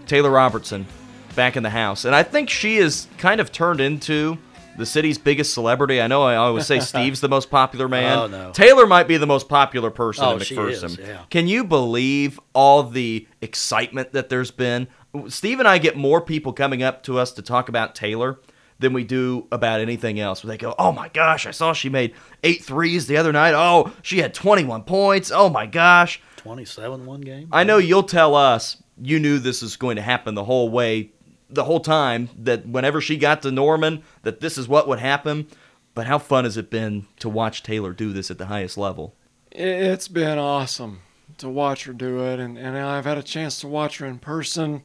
Taylor 0.07 0.31
Robertson 0.31 0.87
back 1.35 1.55
in 1.55 1.61
the 1.61 1.69
house. 1.69 2.05
And 2.05 2.15
I 2.15 2.23
think 2.23 2.49
she 2.49 2.77
is 2.77 3.07
kind 3.17 3.41
of 3.41 3.51
turned 3.51 3.81
into 3.81 4.37
the 4.81 4.85
city's 4.85 5.17
biggest 5.17 5.53
celebrity. 5.53 6.01
I 6.01 6.07
know 6.07 6.23
I 6.23 6.35
always 6.35 6.65
say 6.65 6.79
Steve's 6.81 7.21
the 7.21 7.29
most 7.29 7.49
popular 7.49 7.85
oh, 7.85 7.89
man. 7.89 8.17
Oh, 8.17 8.27
no. 8.27 8.51
Taylor 8.51 8.85
might 8.85 9.07
be 9.07 9.15
the 9.17 9.27
most 9.27 9.47
popular 9.47 9.91
person 9.91 10.25
Oh, 10.25 10.33
in 10.33 10.39
she 10.39 10.55
McPherson. 10.55 10.83
is, 10.85 10.97
yeah. 10.97 11.23
Can 11.29 11.47
you 11.47 11.63
believe 11.63 12.39
all 12.53 12.83
the 12.83 13.27
excitement 13.41 14.11
that 14.11 14.29
there's 14.29 14.51
been? 14.51 14.87
Steve 15.27 15.59
and 15.59 15.67
I 15.67 15.77
get 15.77 15.95
more 15.95 16.19
people 16.21 16.51
coming 16.51 16.83
up 16.83 17.03
to 17.03 17.19
us 17.19 17.31
to 17.33 17.41
talk 17.41 17.69
about 17.69 17.95
Taylor 17.95 18.39
than 18.79 18.93
we 18.93 19.03
do 19.03 19.47
about 19.51 19.79
anything 19.79 20.19
else. 20.19 20.41
They 20.41 20.57
go, 20.57 20.73
"Oh 20.79 20.91
my 20.91 21.07
gosh, 21.09 21.45
I 21.45 21.51
saw 21.51 21.71
she 21.73 21.87
made 21.89 22.15
eight 22.43 22.63
threes 22.63 23.05
the 23.07 23.17
other 23.17 23.31
night. 23.31 23.53
Oh, 23.53 23.91
she 24.01 24.19
had 24.19 24.33
21 24.33 24.83
points. 24.83 25.31
Oh 25.31 25.49
my 25.49 25.65
gosh." 25.67 26.19
27 26.37 27.05
one 27.05 27.21
game. 27.21 27.47
I 27.51 27.63
know 27.63 27.77
you'll 27.77 28.01
tell 28.01 28.33
us 28.33 28.81
you 28.99 29.19
knew 29.19 29.37
this 29.37 29.61
was 29.61 29.75
going 29.75 29.97
to 29.97 30.01
happen 30.01 30.33
the 30.33 30.43
whole 30.43 30.69
way, 30.69 31.11
the 31.53 31.63
whole 31.65 31.79
time, 31.79 32.29
that 32.37 32.65
whenever 32.67 33.01
she 33.01 33.17
got 33.17 33.41
to 33.43 33.51
Norman, 33.51 34.03
that 34.23 34.39
this 34.39 34.57
is 34.57 34.67
what 34.67 34.87
would 34.87 34.99
happen. 34.99 35.47
But 35.93 36.07
how 36.07 36.19
fun 36.19 36.45
has 36.45 36.55
it 36.55 36.69
been 36.69 37.05
to 37.19 37.27
watch 37.27 37.63
Taylor 37.63 37.91
do 37.93 38.13
this 38.13 38.31
at 38.31 38.37
the 38.37 38.45
highest 38.45 38.77
level? 38.77 39.15
It- 39.51 39.67
It's 39.67 40.07
been 40.07 40.37
awesome 40.37 41.01
to 41.37 41.49
watch 41.49 41.83
her 41.85 41.93
do 41.93 42.23
it, 42.25 42.39
and, 42.39 42.57
and 42.57 42.77
I've 42.77 43.05
had 43.05 43.17
a 43.17 43.23
chance 43.23 43.59
to 43.61 43.67
watch 43.67 43.97
her 43.97 44.05
in 44.05 44.19
person. 44.19 44.83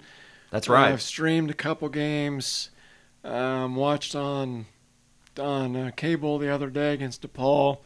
That's 0.50 0.68
right. 0.68 0.92
I've 0.92 1.02
streamed 1.02 1.50
a 1.50 1.54
couple 1.54 1.88
games, 1.88 2.70
um, 3.24 3.76
watched 3.76 4.14
on 4.14 4.66
on 5.38 5.76
uh, 5.76 5.90
cable 5.94 6.38
the 6.38 6.48
other 6.48 6.70
day 6.70 6.94
against 6.94 7.20
DePaul. 7.20 7.78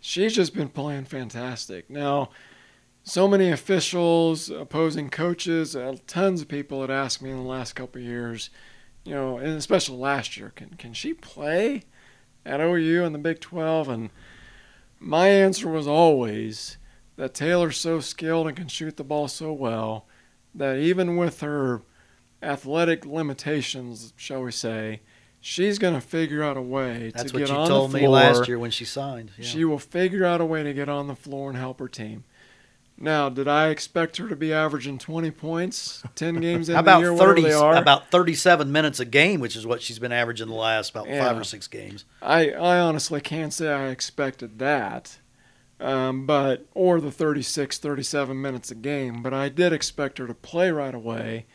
She's 0.00 0.34
just 0.34 0.54
been 0.54 0.68
playing 0.68 1.04
fantastic. 1.04 1.88
Now, 1.88 2.30
so 3.04 3.28
many 3.28 3.50
officials, 3.50 4.48
opposing 4.50 5.10
coaches, 5.10 5.76
uh, 5.76 5.96
tons 6.06 6.40
of 6.40 6.48
people 6.48 6.80
had 6.80 6.90
asked 6.90 7.22
me 7.22 7.30
in 7.30 7.36
the 7.36 7.42
last 7.42 7.74
couple 7.74 8.00
of 8.00 8.06
years, 8.06 8.48
you 9.04 9.14
know, 9.14 9.36
and 9.36 9.50
especially 9.50 9.98
last 9.98 10.36
year, 10.36 10.52
can 10.56 10.70
can 10.70 10.94
she 10.94 11.12
play 11.12 11.84
at 12.44 12.60
OU 12.60 13.04
in 13.04 13.12
the 13.12 13.18
Big 13.18 13.40
12? 13.40 13.88
And 13.90 14.10
my 14.98 15.28
answer 15.28 15.68
was 15.68 15.86
always 15.86 16.78
that 17.16 17.34
Taylor's 17.34 17.76
so 17.76 18.00
skilled 18.00 18.48
and 18.48 18.56
can 18.56 18.68
shoot 18.68 18.96
the 18.96 19.04
ball 19.04 19.28
so 19.28 19.52
well 19.52 20.06
that 20.54 20.78
even 20.78 21.16
with 21.16 21.40
her 21.42 21.82
athletic 22.42 23.04
limitations, 23.04 24.14
shall 24.16 24.42
we 24.42 24.50
say, 24.50 25.00
she's 25.40 25.78
going 25.78 25.94
to 25.94 26.00
figure 26.00 26.42
out 26.42 26.56
a 26.56 26.62
way 26.62 27.12
That's 27.14 27.32
to 27.32 27.38
what 27.38 27.46
get 27.46 27.48
you 27.50 27.66
told 27.66 27.92
me 27.92 28.08
last 28.08 28.48
year 28.48 28.58
when 28.58 28.70
she 28.70 28.86
signed. 28.86 29.32
Yeah. 29.36 29.44
She 29.44 29.64
will 29.64 29.78
figure 29.78 30.24
out 30.24 30.40
a 30.40 30.44
way 30.46 30.62
to 30.62 30.72
get 30.72 30.88
on 30.88 31.06
the 31.06 31.14
floor 31.14 31.50
and 31.50 31.58
help 31.58 31.78
her 31.80 31.88
team. 31.88 32.24
Now, 32.96 33.28
did 33.28 33.48
I 33.48 33.68
expect 33.68 34.18
her 34.18 34.28
to 34.28 34.36
be 34.36 34.52
averaging 34.52 34.98
20 34.98 35.30
points, 35.32 36.02
10 36.14 36.36
games 36.36 36.68
in 36.70 36.76
about 36.76 37.00
the 37.00 37.08
year, 37.08 37.16
30 37.16 37.42
they 37.42 37.52
are? 37.52 37.74
about 37.74 38.10
37 38.10 38.70
minutes 38.70 39.00
a 39.00 39.04
game, 39.04 39.40
which 39.40 39.56
is 39.56 39.66
what 39.66 39.82
she's 39.82 39.98
been 39.98 40.12
averaging 40.12 40.48
the 40.48 40.54
last 40.54 40.90
about 40.90 41.08
5 41.08 41.38
or 41.38 41.44
6 41.44 41.66
games. 41.68 42.04
I, 42.22 42.50
I 42.50 42.78
honestly 42.78 43.20
can't 43.20 43.52
say 43.52 43.68
I 43.68 43.88
expected 43.88 44.58
that, 44.60 45.18
um, 45.80 46.24
but 46.24 46.66
or 46.72 47.00
the 47.00 47.10
36, 47.10 47.78
37 47.78 48.40
minutes 48.40 48.70
a 48.70 48.76
game. 48.76 49.22
But 49.22 49.34
I 49.34 49.48
did 49.48 49.72
expect 49.72 50.18
her 50.18 50.26
to 50.28 50.34
play 50.34 50.70
right 50.70 50.94
away 50.94 51.46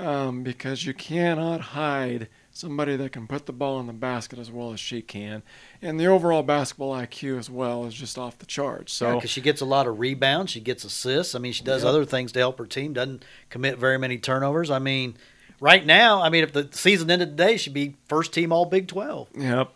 um, 0.00 0.42
because 0.42 0.84
you 0.86 0.92
cannot 0.94 1.60
hide 1.60 2.28
somebody 2.50 2.96
that 2.96 3.10
can 3.12 3.26
put 3.26 3.46
the 3.46 3.52
ball 3.52 3.80
in 3.80 3.86
the 3.86 3.92
basket 3.92 4.38
as 4.38 4.50
well 4.50 4.72
as 4.72 4.78
she 4.80 5.02
can, 5.02 5.42
and 5.82 5.98
the 5.98 6.06
overall 6.06 6.42
basketball 6.42 6.92
IQ 6.92 7.38
as 7.38 7.50
well 7.50 7.84
is 7.84 7.94
just 7.94 8.16
off 8.18 8.38
the 8.38 8.46
charts. 8.46 8.92
So 8.92 9.14
because 9.16 9.30
she 9.30 9.40
gets 9.40 9.60
a 9.60 9.64
lot 9.64 9.86
of 9.86 9.98
rebounds, 9.98 10.52
she 10.52 10.60
gets 10.60 10.84
assists. 10.84 11.34
I 11.34 11.38
mean, 11.38 11.52
she 11.52 11.64
does 11.64 11.82
Yep. 11.82 11.88
other 11.88 12.04
things 12.04 12.32
to 12.32 12.38
help 12.40 12.58
her 12.58 12.66
team. 12.66 12.92
Doesn't 12.92 13.24
commit 13.50 13.78
very 13.78 13.98
many 13.98 14.18
turnovers. 14.18 14.70
I 14.70 14.78
mean, 14.78 15.16
right 15.60 15.84
now, 15.84 16.22
I 16.22 16.28
mean, 16.28 16.44
if 16.44 16.52
the 16.52 16.68
season 16.72 17.10
ended 17.10 17.30
today, 17.30 17.56
she'd 17.56 17.74
be 17.74 17.96
first 18.08 18.32
team 18.32 18.52
All 18.52 18.66
Big 18.66 18.86
12. 18.88 19.28
Yep. 19.36 19.72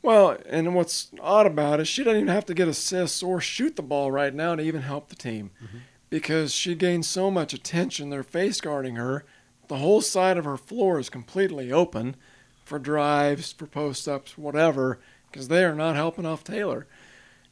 Well, 0.00 0.36
and 0.48 0.74
what's 0.74 1.08
odd 1.20 1.46
about 1.46 1.80
it, 1.80 1.86
she 1.86 2.04
doesn't 2.04 2.20
even 2.20 2.32
have 2.32 2.46
to 2.46 2.54
get 2.54 2.68
assists 2.68 3.22
or 3.22 3.40
shoot 3.40 3.74
the 3.76 3.82
ball 3.82 4.12
right 4.12 4.32
now 4.32 4.54
to 4.54 4.62
even 4.62 4.82
help 4.82 5.08
the 5.08 5.16
team 5.16 5.50
because 6.08 6.52
she 6.52 6.74
gains 6.74 7.08
so 7.08 7.30
much 7.30 7.52
attention. 7.52 8.10
They're 8.10 8.22
face 8.22 8.60
guarding 8.60 8.94
her. 8.96 9.24
The 9.68 9.76
whole 9.76 10.00
side 10.00 10.36
of 10.38 10.44
her 10.44 10.56
floor 10.56 10.98
is 10.98 11.10
completely 11.10 11.70
open 11.72 12.16
for 12.64 12.78
drives, 12.78 13.52
for 13.52 13.66
post 13.66 14.08
ups, 14.08 14.36
whatever, 14.36 14.98
because 15.30 15.48
they 15.48 15.64
are 15.64 15.74
not 15.74 15.94
helping 15.96 16.26
off 16.26 16.42
Taylor. 16.44 16.86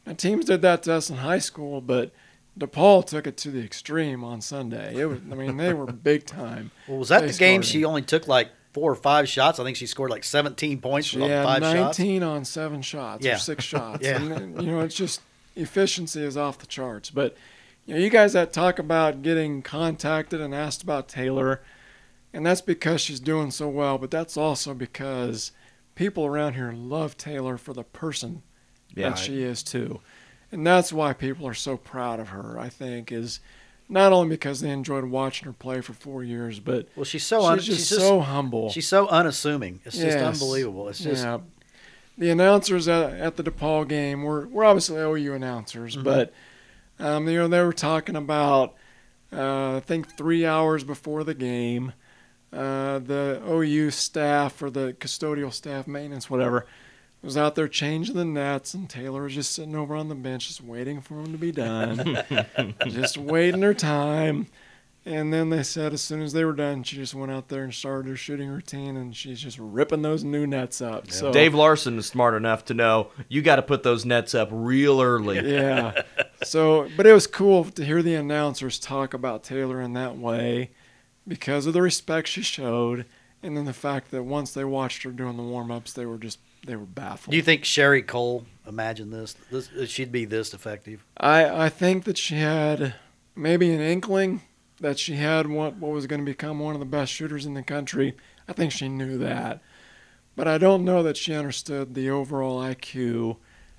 Now, 0.07 0.14
teams 0.14 0.44
did 0.46 0.62
that 0.62 0.83
to 0.85 0.94
us 0.94 1.11
in 1.11 1.16
high 1.16 1.38
school, 1.38 1.81
but 1.81 2.12
DePaul 2.59 3.05
took 3.07 3.26
it 3.26 3.37
to 3.38 3.50
the 3.50 3.62
extreme 3.64 4.22
on 4.24 4.40
Sunday. 4.40 4.96
It 5.00 5.07
was, 5.07 5.18
I 5.31 5.35
mean, 5.35 5.57
they 5.57 5.72
were 5.74 5.87
big 5.92 6.24
time. 6.26 6.70
Well, 6.88 6.98
was 6.98 7.09
that 7.11 7.20
They 7.22 7.26
the 7.29 7.38
game 7.38 7.62
started. 7.62 7.79
she 7.79 7.85
only 7.85 8.02
took 8.02 8.26
like 8.29 8.48
four 8.72 8.90
or 8.92 8.94
five 8.94 9.29
shots? 9.29 9.59
I 9.59 9.64
think 9.64 9.76
she 9.76 9.87
scored 9.87 10.11
like 10.11 10.24
17 10.24 10.81
points 10.81 11.09
She 11.09 11.18
from 11.18 11.29
had 11.29 11.44
five 11.44 11.62
shots. 11.62 11.98
19 11.98 12.22
on 12.22 12.44
seven 12.44 12.83
shots 12.83 13.24
Yeah. 13.24 13.35
or 13.35 13.38
six 13.38 13.64
shots. 13.72 14.02
Yeah. 14.05 14.22
And, 14.22 14.59
uh, 14.59 14.62
you 14.62 14.70
know, 14.70 14.81
it's 14.81 14.94
just 14.94 15.20
efficiency 15.55 16.22
is 16.22 16.37
off 16.37 16.59
the 16.59 16.66
charts. 16.66 17.11
But 17.11 17.37
you 17.85 17.94
know, 17.94 18.00
you 18.00 18.11
guys 18.11 18.33
that 18.35 18.52
talk 18.52 18.79
about 18.79 19.22
getting 19.22 19.61
contacted 19.62 20.40
and 20.40 20.55
asked 20.55 20.83
about 20.83 21.09
Taylor, 21.09 21.62
and 22.37 22.44
that's 22.46 22.61
because 22.61 23.01
she's 23.01 23.20
doing 23.20 23.51
so 23.51 23.68
well. 23.68 23.99
But 23.99 24.11
that's 24.11 24.37
also 24.37 24.75
because 24.75 25.53
people 25.94 26.27
around 26.27 26.55
here 26.55 26.72
love 26.72 27.16
Taylor 27.16 27.57
for 27.57 27.72
the 27.72 27.83
person 27.85 28.42
Yeah. 28.94 29.09
that 29.11 29.18
she 29.18 29.42
is 29.42 29.62
too, 29.62 30.01
and 30.53 30.66
that's 30.66 30.92
why 30.92 31.12
people 31.12 31.46
are 31.49 31.55
so 31.55 31.77
proud 31.77 32.20
of 32.20 32.29
her. 32.29 32.59
I 32.59 32.68
think 32.68 33.11
is. 33.11 33.40
Not 33.88 34.12
only 34.12 34.31
because 34.31 34.61
they 34.62 34.70
enjoyed 34.70 35.05
watching 35.05 35.46
her 35.46 35.53
play 35.53 35.81
for 35.81 35.92
four 35.92 36.25
years, 36.25 36.59
but 36.59 36.88
Well, 36.96 37.05
she's 37.05 37.25
so 37.25 37.42
she's 37.42 37.49
un- 37.49 37.57
just 37.59 37.66
she's 37.68 37.88
just 37.90 38.01
so 38.01 38.18
humble. 38.20 38.68
she's 38.70 38.88
so 38.88 39.07
unassuming. 39.07 39.79
It's 39.85 39.96
just 39.96 40.18
unbelievable. 40.18 40.88
It's 40.88 40.99
just 40.99 41.22
yeah. 41.22 41.38
The 42.18 42.31
announcers 42.31 42.88
at, 42.88 43.12
at 43.12 43.37
the 43.37 43.44
DePaul 43.44 43.87
game 43.87 44.25
were, 44.25 44.49
were 44.49 44.64
obviously 44.64 44.99
OU 44.99 45.35
announcers, 45.35 45.94
Mm-hmm. 45.94 46.03
but 46.05 46.33
um, 46.99 47.29
you 47.29 47.37
know 47.38 47.46
they 47.46 47.62
were 47.62 47.72
talking 47.72 48.16
about 48.16 48.75
uh, 49.33 49.77
I 49.77 49.81
think 49.87 50.16
three 50.16 50.44
hours 50.44 50.83
before 50.83 51.22
the 51.22 51.35
game, 51.35 51.92
uh, 52.52 52.98
the 52.98 53.42
OU 53.48 53.90
staff 53.90 54.62
or 54.62 54.70
the 54.70 54.94
custodial 54.98 55.52
staff, 55.52 55.87
maintenance, 55.87 56.30
whatever, 56.30 56.66
was 57.22 57.37
out 57.37 57.54
there 57.54 57.68
changing 57.68 58.14
the 58.16 58.24
nets, 58.24 58.72
and 58.72 58.88
Taylor 58.88 59.22
was 59.24 59.35
just 59.35 59.52
sitting 59.52 59.74
over 59.74 59.94
on 59.94 60.09
the 60.09 60.14
bench, 60.14 60.48
just 60.48 60.62
waiting 60.62 61.00
for 61.00 61.14
them 61.14 61.32
to 61.32 61.38
be 61.38 61.52
done, 61.52 62.22
just 62.88 63.18
waiting 63.18 63.62
her 63.62 63.74
time. 63.74 64.46
And 65.04 65.32
then 65.32 65.50
they 65.50 65.62
said 65.62 65.92
as 65.92 66.02
soon 66.02 66.20
as 66.20 66.32
they 66.32 66.44
were 66.44 66.52
done, 66.52 66.82
she 66.82 66.96
just 66.96 67.14
went 67.14 67.30
out 67.30 67.46
there 67.48 67.62
and 67.62 67.72
started 67.72 68.09
her 68.09 68.16
shooting 68.16 68.48
routine, 68.48 68.96
and 68.96 69.14
she's 69.14 69.40
just 69.40 69.56
ripping 69.59 70.02
those 70.02 70.24
new 70.24 70.46
nets 70.48 70.80
up. 70.80 71.12
So 71.12 71.32
Dave 71.32 71.54
Larson 71.54 71.98
is 71.98 72.06
smart 72.06 72.35
enough 72.35 72.64
to 72.66 72.74
know 72.74 73.11
you 73.28 73.40
got 73.40 73.56
to 73.56 73.62
put 73.62 73.85
those 73.85 74.04
nets 74.04 74.35
up 74.35 74.48
real 74.50 75.00
early. 75.00 75.48
yeah. 75.48 76.02
So, 76.42 76.88
but 76.96 77.06
it 77.06 77.12
was 77.12 77.26
cool 77.26 77.64
to 77.64 77.85
hear 77.85 78.02
the 78.02 78.14
announcers 78.14 78.78
talk 78.80 79.14
about 79.14 79.44
Taylor 79.44 79.80
in 79.80 79.92
that 79.92 80.16
way 80.16 80.70
because 81.26 81.66
of 81.66 81.72
the 81.72 81.82
respect 81.82 82.28
she 82.28 82.42
showed, 82.42 83.06
and 83.42 83.56
then 83.56 83.64
the 83.64 83.72
fact 83.72 84.10
that 84.10 84.22
once 84.22 84.52
they 84.52 84.64
watched 84.64 85.02
her 85.02 85.10
doing 85.10 85.36
the 85.36 85.42
warm 85.42 85.70
ups, 85.70 85.92
they 85.92 86.06
were 86.06 86.18
just 86.18 86.38
they 86.66 86.76
were 86.76 86.84
baffled. 86.84 87.30
Do 87.30 87.36
you 87.36 87.42
think 87.42 87.64
Sherri 87.64 88.02
Coale 88.02 88.44
imagined 88.66 89.12
this? 89.12 89.36
this 89.50 89.70
she'd 89.88 90.12
be 90.12 90.24
this 90.24 90.52
effective? 90.52 91.04
I 91.16 91.66
I 91.66 91.68
think 91.68 92.04
that 92.04 92.18
she 92.18 92.36
had 92.36 92.94
maybe 93.34 93.72
an 93.72 93.80
inkling 93.80 94.42
that 94.80 94.98
she 94.98 95.14
had 95.14 95.46
what 95.46 95.76
what 95.76 95.92
was 95.92 96.06
going 96.06 96.20
to 96.20 96.26
become 96.26 96.58
one 96.58 96.74
of 96.74 96.80
the 96.80 96.86
best 96.86 97.12
shooters 97.12 97.46
in 97.46 97.54
the 97.54 97.62
country. 97.62 98.16
I 98.48 98.52
think 98.52 98.72
she 98.72 98.88
knew 98.88 99.18
that, 99.18 99.60
but 100.36 100.46
I 100.46 100.58
don't 100.58 100.84
know 100.84 101.02
that 101.02 101.16
she 101.16 101.34
understood 101.34 101.94
the 101.94 102.10
overall 102.10 102.60
IQ 102.60 103.36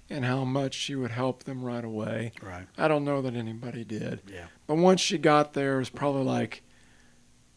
and 0.10 0.25
how 0.25 0.43
much 0.43 0.73
she 0.73 0.95
would 0.95 1.12
help 1.12 1.43
them 1.43 1.63
right 1.63 1.83
away. 1.83 2.31
Right. 2.41 2.67
I 2.77 2.88
don't 2.88 3.03
know 3.03 3.21
that 3.21 3.36
anybody 3.36 3.83
did. 3.83 4.21
Yeah. 4.31 4.45
But 4.65 4.77
once 4.77 5.01
she 5.01 5.17
got 5.17 5.53
there, 5.53 5.75
it 5.75 5.79
was 5.79 5.89
probably 5.89 6.23
like, 6.23 6.63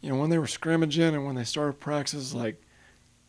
you 0.01 0.09
know, 0.11 0.17
when 0.17 0.31
they 0.31 0.39
were 0.39 0.47
scrimmaging 0.47 1.15
and 1.15 1.25
when 1.27 1.35
they 1.35 1.45
started 1.45 1.81
practices, 1.81 2.35
like, 2.35 2.61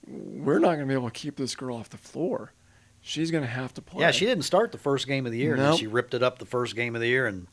we're 0.08 0.60
not 0.60 0.70
going 0.76 0.80
to 0.82 0.86
be 0.86 0.94
able 0.94 1.10
to 1.10 1.14
keep 1.20 1.36
this 1.36 1.56
girl 1.56 1.78
off 1.78 1.90
the 1.90 1.98
floor. 1.98 2.54
She's 3.02 3.32
going 3.32 3.44
to 3.44 3.50
have 3.50 3.74
to 3.76 3.82
play. 3.82 4.02
Yeah, 4.02 4.12
she 4.12 4.26
didn't 4.26 4.44
start 4.46 4.72
the 4.72 4.78
first 4.78 5.08
game 5.08 5.26
of 5.26 5.32
the 5.32 5.40
year, 5.40 5.56
and 5.56 5.78
she 5.78 5.88
ripped 5.88 6.14
it 6.14 6.22
up 6.24 6.40
the 6.40 6.46
first 6.46 6.76
game 6.76 6.96
of 6.96 7.02
the 7.02 7.08
year, 7.08 7.26
and 7.28 7.48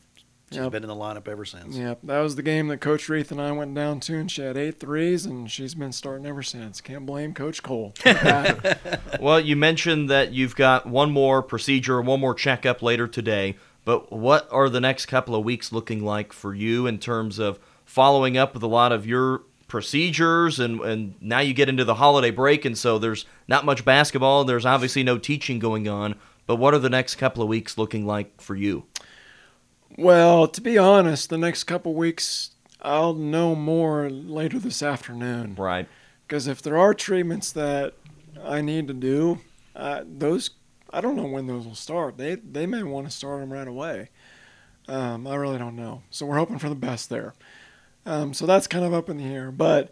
she's 0.49 0.57
Yep. 0.59 0.71
been 0.71 0.83
in 0.83 0.87
the 0.89 0.95
lineup 0.95 1.27
ever 1.27 1.43
since. 1.45 1.75
Yep, 1.75 1.99
that 2.03 2.19
was 2.19 2.35
the 2.35 2.43
game 2.43 2.67
that 2.67 2.77
Coach 2.81 3.09
Reith 3.09 3.31
and 3.31 3.41
I 3.41 3.51
went 3.51 3.73
down 3.73 3.99
to, 4.01 4.15
and 4.15 4.31
she 4.31 4.41
had 4.43 4.57
eight 4.57 4.79
threes, 4.79 5.25
and 5.25 5.49
she's 5.49 5.73
been 5.75 5.91
starting 5.91 6.25
ever 6.27 6.43
since. 6.43 6.81
Can't 6.81 7.05
blame 7.05 7.33
Coach 7.33 7.61
Coale. 7.63 7.93
Well, 9.19 9.39
you 9.39 9.55
mentioned 9.55 10.09
that 10.09 10.31
you've 10.33 10.55
got 10.55 10.85
one 10.85 11.11
more 11.11 11.41
procedure, 11.43 11.99
one 12.01 12.19
more 12.19 12.33
checkup 12.33 12.81
later 12.81 13.07
today. 13.07 13.57
But 13.85 14.11
what 14.13 14.47
are 14.51 14.69
the 14.69 14.79
next 14.79 15.07
couple 15.07 15.35
of 15.35 15.43
weeks 15.43 15.71
looking 15.71 16.03
like 16.03 16.31
for 16.31 16.53
you 16.53 16.85
in 16.87 16.99
terms 16.99 17.39
of 17.39 17.59
following 17.89 18.37
up 18.37 18.53
with 18.53 18.63
a 18.63 18.67
lot 18.67 18.91
of 18.91 19.05
your 19.05 19.43
procedures? 19.67 20.59
And, 20.59 20.79
and 20.81 21.15
now 21.21 21.39
you 21.39 21.53
get 21.53 21.69
into 21.69 21.83
the 21.83 21.95
holiday 21.95 22.31
break, 22.31 22.65
and 22.65 22.77
so 22.77 22.99
there's 22.99 23.25
not 23.47 23.65
much 23.65 23.83
basketball. 23.83 24.43
There's 24.43 24.65
obviously 24.65 25.03
no 25.03 25.17
teaching 25.17 25.59
going 25.59 25.87
on. 25.87 26.15
But 26.45 26.55
what 26.55 26.73
are 26.73 26.79
the 26.79 26.89
next 26.89 27.15
couple 27.15 27.43
of 27.43 27.49
weeks 27.49 27.77
looking 27.77 28.05
like 28.05 28.41
for 28.41 28.55
you? 28.55 28.85
well, 29.99 30.47
to 30.47 30.61
be 30.61 30.77
honest, 30.77 31.29
the 31.29 31.37
next 31.37 31.65
couple 31.65 31.93
weeks 31.93 32.51
I'll 32.81 33.13
know 33.13 33.55
more 33.55 34.09
later 34.09 34.57
this 34.57 34.81
afternoon. 34.81 35.55
Right. 35.55 35.87
Because 36.25 36.47
if 36.47 36.61
there 36.61 36.77
are 36.77 36.93
treatments 36.93 37.51
that 37.51 37.95
I 38.41 38.61
need 38.61 38.87
to 38.87 38.93
do, 38.93 39.39
uh, 39.75 40.03
those 40.07 40.51
I 40.91 41.01
don't 41.01 41.15
know 41.15 41.25
when 41.25 41.47
those 41.47 41.65
will 41.65 41.75
start. 41.75 42.17
They 42.17 42.35
they 42.35 42.65
may 42.65 42.83
want 42.83 43.07
to 43.07 43.11
start 43.15 43.41
them 43.41 43.51
right 43.51 43.67
away. 43.67 44.09
Um, 44.87 45.27
I 45.27 45.35
really 45.35 45.57
don't 45.57 45.75
know. 45.75 46.01
So 46.09 46.25
we're 46.25 46.37
hoping 46.37 46.57
for 46.57 46.69
the 46.69 46.75
best 46.75 47.09
there. 47.09 47.33
Um, 48.09 48.33
so 48.33 48.47
that's 48.47 48.65
kind 48.65 48.83
of 48.83 48.91
up 48.91 49.07
in 49.07 49.17
the 49.17 49.31
air. 49.31 49.51
But 49.51 49.91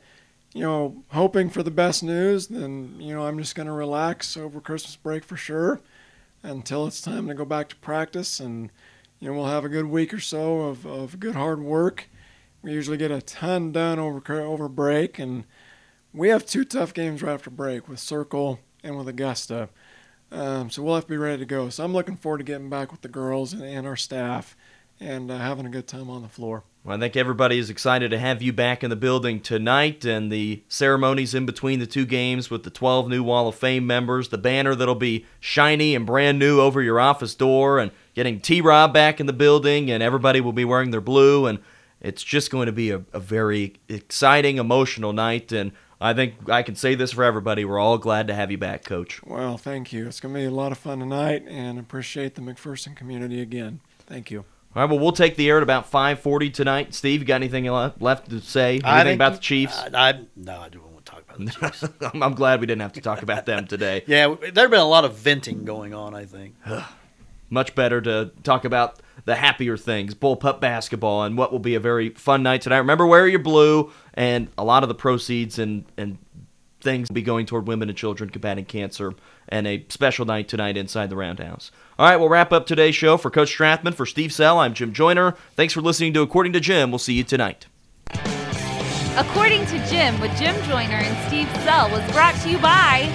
you 0.52 0.64
know, 0.64 1.04
hoping 1.10 1.52
for 1.52 1.62
the 1.62 1.70
best 1.70 2.02
news, 2.02 2.48
then 2.48 2.96
you 3.00 3.14
know 3.14 3.28
I'm 3.28 3.38
just 3.38 3.54
going 3.54 3.68
to 3.68 3.74
relax 3.74 4.36
over 4.36 4.60
Christmas 4.60 4.96
break 4.96 5.24
for 5.24 5.38
sure 5.38 5.82
until 6.42 6.88
it's 6.88 7.00
time 7.00 7.28
to 7.28 7.36
go 7.36 7.46
back 7.46 7.70
to 7.70 7.76
practice, 7.76 8.40
and 8.40 8.72
you 9.20 9.30
know 9.30 9.38
we'll 9.38 9.46
have 9.46 9.66
a 9.66 9.70
good 9.70 9.86
week 9.86 10.16
or 10.16 10.20
so 10.20 10.62
of, 10.62 10.86
of 10.88 11.20
good 11.20 11.36
hard 11.36 11.62
work. 11.62 12.10
We 12.64 12.74
usually 12.74 12.98
get 12.98 13.12
a 13.12 13.22
ton 13.22 13.72
done 13.72 14.00
over 14.00 14.42
over 14.42 14.68
break, 14.68 15.20
and 15.20 15.46
we 16.12 16.30
have 16.30 16.44
two 16.44 16.66
tough 16.66 16.96
games 16.96 17.22
right 17.22 17.34
after 17.34 17.52
break 17.52 17.88
with 17.88 18.00
Circle 18.00 18.60
and 18.84 18.98
with 18.98 19.08
Augusta. 19.08 19.70
Um, 20.32 20.72
so 20.72 20.82
we'll 20.82 20.96
have 20.96 21.06
to 21.06 21.10
be 21.10 21.18
ready 21.18 21.38
to 21.38 21.46
go. 21.46 21.70
So 21.70 21.84
I'm 21.84 21.94
looking 21.94 22.18
forward 22.18 22.40
to 22.40 22.44
getting 22.44 22.70
back 22.70 22.92
with 22.92 23.02
the 23.02 23.10
girls 23.10 23.54
and, 23.54 23.64
and 23.64 23.86
our 23.86 23.96
staff 23.96 24.58
and 25.00 25.30
uh, 25.30 25.38
having 25.38 25.68
a 25.68 25.70
good 25.70 25.88
time 25.88 26.10
on 26.10 26.24
the 26.24 26.28
floor. 26.28 26.64
Well, 26.88 26.96
I 26.96 27.00
think 27.02 27.18
everybody 27.18 27.60
is 27.60 27.70
excited 27.70 28.12
to 28.12 28.18
have 28.18 28.42
you 28.42 28.54
back 28.54 28.82
in 28.82 28.90
the 28.90 28.96
building 28.96 29.42
tonight 29.42 30.06
and 30.06 30.32
the 30.32 30.64
ceremonies 30.70 31.36
in 31.36 31.46
between 31.46 31.80
the 31.80 31.86
two 31.86 32.06
games 32.06 32.50
with 32.50 32.64
the 32.64 32.70
12 32.70 33.10
new 33.10 33.24
Wall 33.24 33.50
of 33.50 33.56
Fame 33.56 33.86
members, 33.86 34.30
the 34.30 34.38
banner 34.38 34.74
that'll 34.74 34.96
be 34.96 35.26
shiny 35.42 35.96
and 35.96 36.06
brand 36.06 36.40
new 36.40 36.62
over 36.62 36.82
your 36.82 36.98
office 36.98 37.36
door, 37.36 37.78
and 37.78 37.92
getting 38.16 38.40
T 38.40 38.62
Rob 38.62 38.94
back 38.94 39.20
in 39.20 39.26
the 39.26 39.34
building, 39.34 39.92
and 39.92 40.02
everybody 40.02 40.40
will 40.40 40.54
be 40.54 40.64
wearing 40.64 40.92
their 40.92 41.02
blue. 41.02 41.46
And 41.46 41.60
it's 42.00 42.24
just 42.24 42.52
going 42.52 42.68
to 42.68 42.72
be 42.72 42.92
a, 42.92 43.04
a 43.12 43.20
very 43.20 43.74
exciting, 43.90 44.58
emotional 44.58 45.12
night. 45.12 45.52
And 45.52 45.74
I 46.00 46.14
think 46.14 46.50
I 46.50 46.64
can 46.64 46.78
say 46.78 46.96
this 46.96 47.12
for 47.12 47.26
everybody. 47.26 47.66
We're 47.66 47.80
all 47.80 47.98
glad 47.98 48.28
to 48.28 48.34
have 48.34 48.50
you 48.50 48.58
back, 48.58 48.86
Coach. 48.86 49.22
Well, 49.26 49.58
thank 49.58 49.92
you. 49.92 50.08
It's 50.08 50.22
going 50.22 50.34
to 50.34 50.40
be 50.40 50.46
a 50.46 50.52
lot 50.52 50.72
of 50.72 50.78
fun 50.78 51.00
tonight 51.00 51.44
and 51.50 51.80
appreciate 51.80 52.36
the 52.36 52.42
McPherson 52.42 52.96
community 52.96 53.42
again. 53.42 53.82
Thank 54.06 54.32
you. 54.32 54.46
All 54.78 54.84
right, 54.84 54.92
well, 54.92 55.00
we'll 55.00 55.12
take 55.12 55.38
the 55.38 55.50
air 55.50 55.58
at 55.58 55.64
about 55.64 55.90
5:40 55.90 56.54
tonight. 56.54 56.94
Steve, 56.94 57.22
you 57.22 57.26
got 57.26 57.38
anything 57.38 57.66
left 57.66 58.30
to 58.30 58.40
say? 58.40 58.74
Anything 58.74 58.86
I 58.86 59.04
think- 59.04 59.16
about 59.16 59.34
the 59.34 59.40
Chiefs? 59.40 59.76
I, 59.76 60.10
I 60.10 60.20
no, 60.36 60.62
I 60.62 60.70
don't 60.70 60.84
want 60.84 61.04
to 61.04 61.12
talk 61.12 61.24
about 61.24 61.40
the 61.40 61.52
Chiefs. 61.72 61.84
I'm, 62.14 62.22
I'm 62.22 62.34
glad 62.36 62.60
we 62.60 62.68
didn't 62.68 62.84
have 62.84 62.94
to 62.94 63.02
talk 63.02 63.24
about 63.24 63.48
them 63.48 63.66
today. 63.66 64.04
yeah, 64.08 64.36
there've 64.54 64.70
been 64.70 64.80
a 64.80 64.88
lot 64.88 65.04
of 65.04 65.16
venting 65.16 65.66
going 65.66 65.96
on. 65.96 66.14
I 66.14 66.26
think. 66.26 66.54
Much 67.50 67.74
better 67.74 68.02
to 68.02 68.30
talk 68.44 68.66
about 68.66 69.02
the 69.26 69.34
happier 69.34 69.78
things, 69.78 70.14
bullpup 70.14 70.60
basketball, 70.60 71.24
and 71.24 71.40
what 71.40 71.52
will 71.52 71.58
be 71.58 71.74
a 71.74 71.80
very 71.80 72.10
fun 72.12 72.44
night 72.44 72.62
tonight. 72.62 72.78
Remember, 72.78 73.08
wear 73.08 73.28
your 73.28 73.40
blue, 73.40 73.92
and 74.14 74.48
a 74.60 74.64
lot 74.64 74.84
of 74.84 74.90
the 74.90 74.96
proceeds 74.96 75.58
and 75.58 75.86
and 75.98 76.20
things 76.88 77.10
be 77.10 77.22
going 77.22 77.46
toward 77.46 77.68
women 77.68 77.90
and 77.90 77.98
children 77.98 78.30
combating 78.30 78.64
cancer, 78.64 79.14
and 79.50 79.68
a 79.68 79.86
special 79.90 80.26
night 80.26 80.48
tonight 80.48 80.78
inside 80.78 81.10
the 81.10 81.18
Roundhouse. 81.18 81.70
All 82.00 82.08
right, 82.08 82.16
we'll 82.16 82.30
wrap 82.30 82.54
up 82.54 82.66
today's 82.66 82.96
show 82.96 83.18
for 83.18 83.30
Coach 83.30 83.58
Strathman, 83.58 83.94
for 83.94 84.06
Steve 84.06 84.32
Sell. 84.32 84.58
I'm 84.60 84.74
Jim 84.74 84.94
Joyner. 84.94 85.36
Thanks 85.58 85.74
for 85.74 85.82
listening 85.82 86.14
to 86.14 86.22
According 86.22 86.54
to 86.54 86.62
Jim. 86.62 86.90
We'll 86.90 87.00
see 87.00 87.16
you 87.16 87.26
tonight. 87.26 87.68
According 89.18 89.66
to 89.66 89.86
Jim, 89.90 90.18
with 90.22 90.32
Jim 90.38 90.56
Joyner 90.64 91.04
and 91.04 91.28
Steve 91.28 91.50
Sell, 91.66 91.92
was 91.92 92.10
brought 92.14 92.36
to 92.44 92.50
you 92.50 92.58
by 92.60 93.12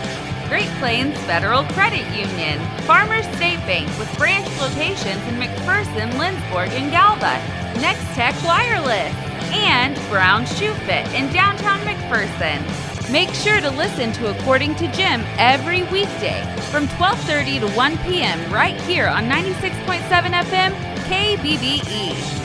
Great 0.50 0.68
Plains 0.78 1.16
Federal 1.20 1.64
Credit 1.72 2.04
Union, 2.14 2.60
Farmers 2.82 3.24
State 3.36 3.64
Bank 3.64 3.88
with 3.98 4.12
branch 4.18 4.46
locations 4.60 5.22
in 5.28 5.40
McPherson, 5.40 6.12
Lindsborg, 6.20 6.68
and 6.76 6.90
Galva, 6.90 7.40
Next 7.80 8.04
Tech 8.14 8.34
Wireless, 8.44 9.14
and 9.54 9.96
Brown 10.10 10.44
Shoe 10.44 10.74
Fit 10.84 11.10
in 11.14 11.32
downtown 11.32 11.80
McPherson. 11.80 12.91
Make 13.12 13.34
sure 13.34 13.60
to 13.60 13.68
listen 13.68 14.10
to 14.14 14.30
According 14.30 14.74
to 14.76 14.90
Jim 14.90 15.22
every 15.36 15.82
weekday 15.92 16.42
from 16.70 16.88
12:30 16.88 17.60
to 17.60 17.68
1 17.76 17.98
p.m. 17.98 18.50
right 18.50 18.80
here 18.80 19.06
on 19.06 19.28
96.7 19.28 20.00
FM 20.32 20.72
KBBE. 21.04 22.42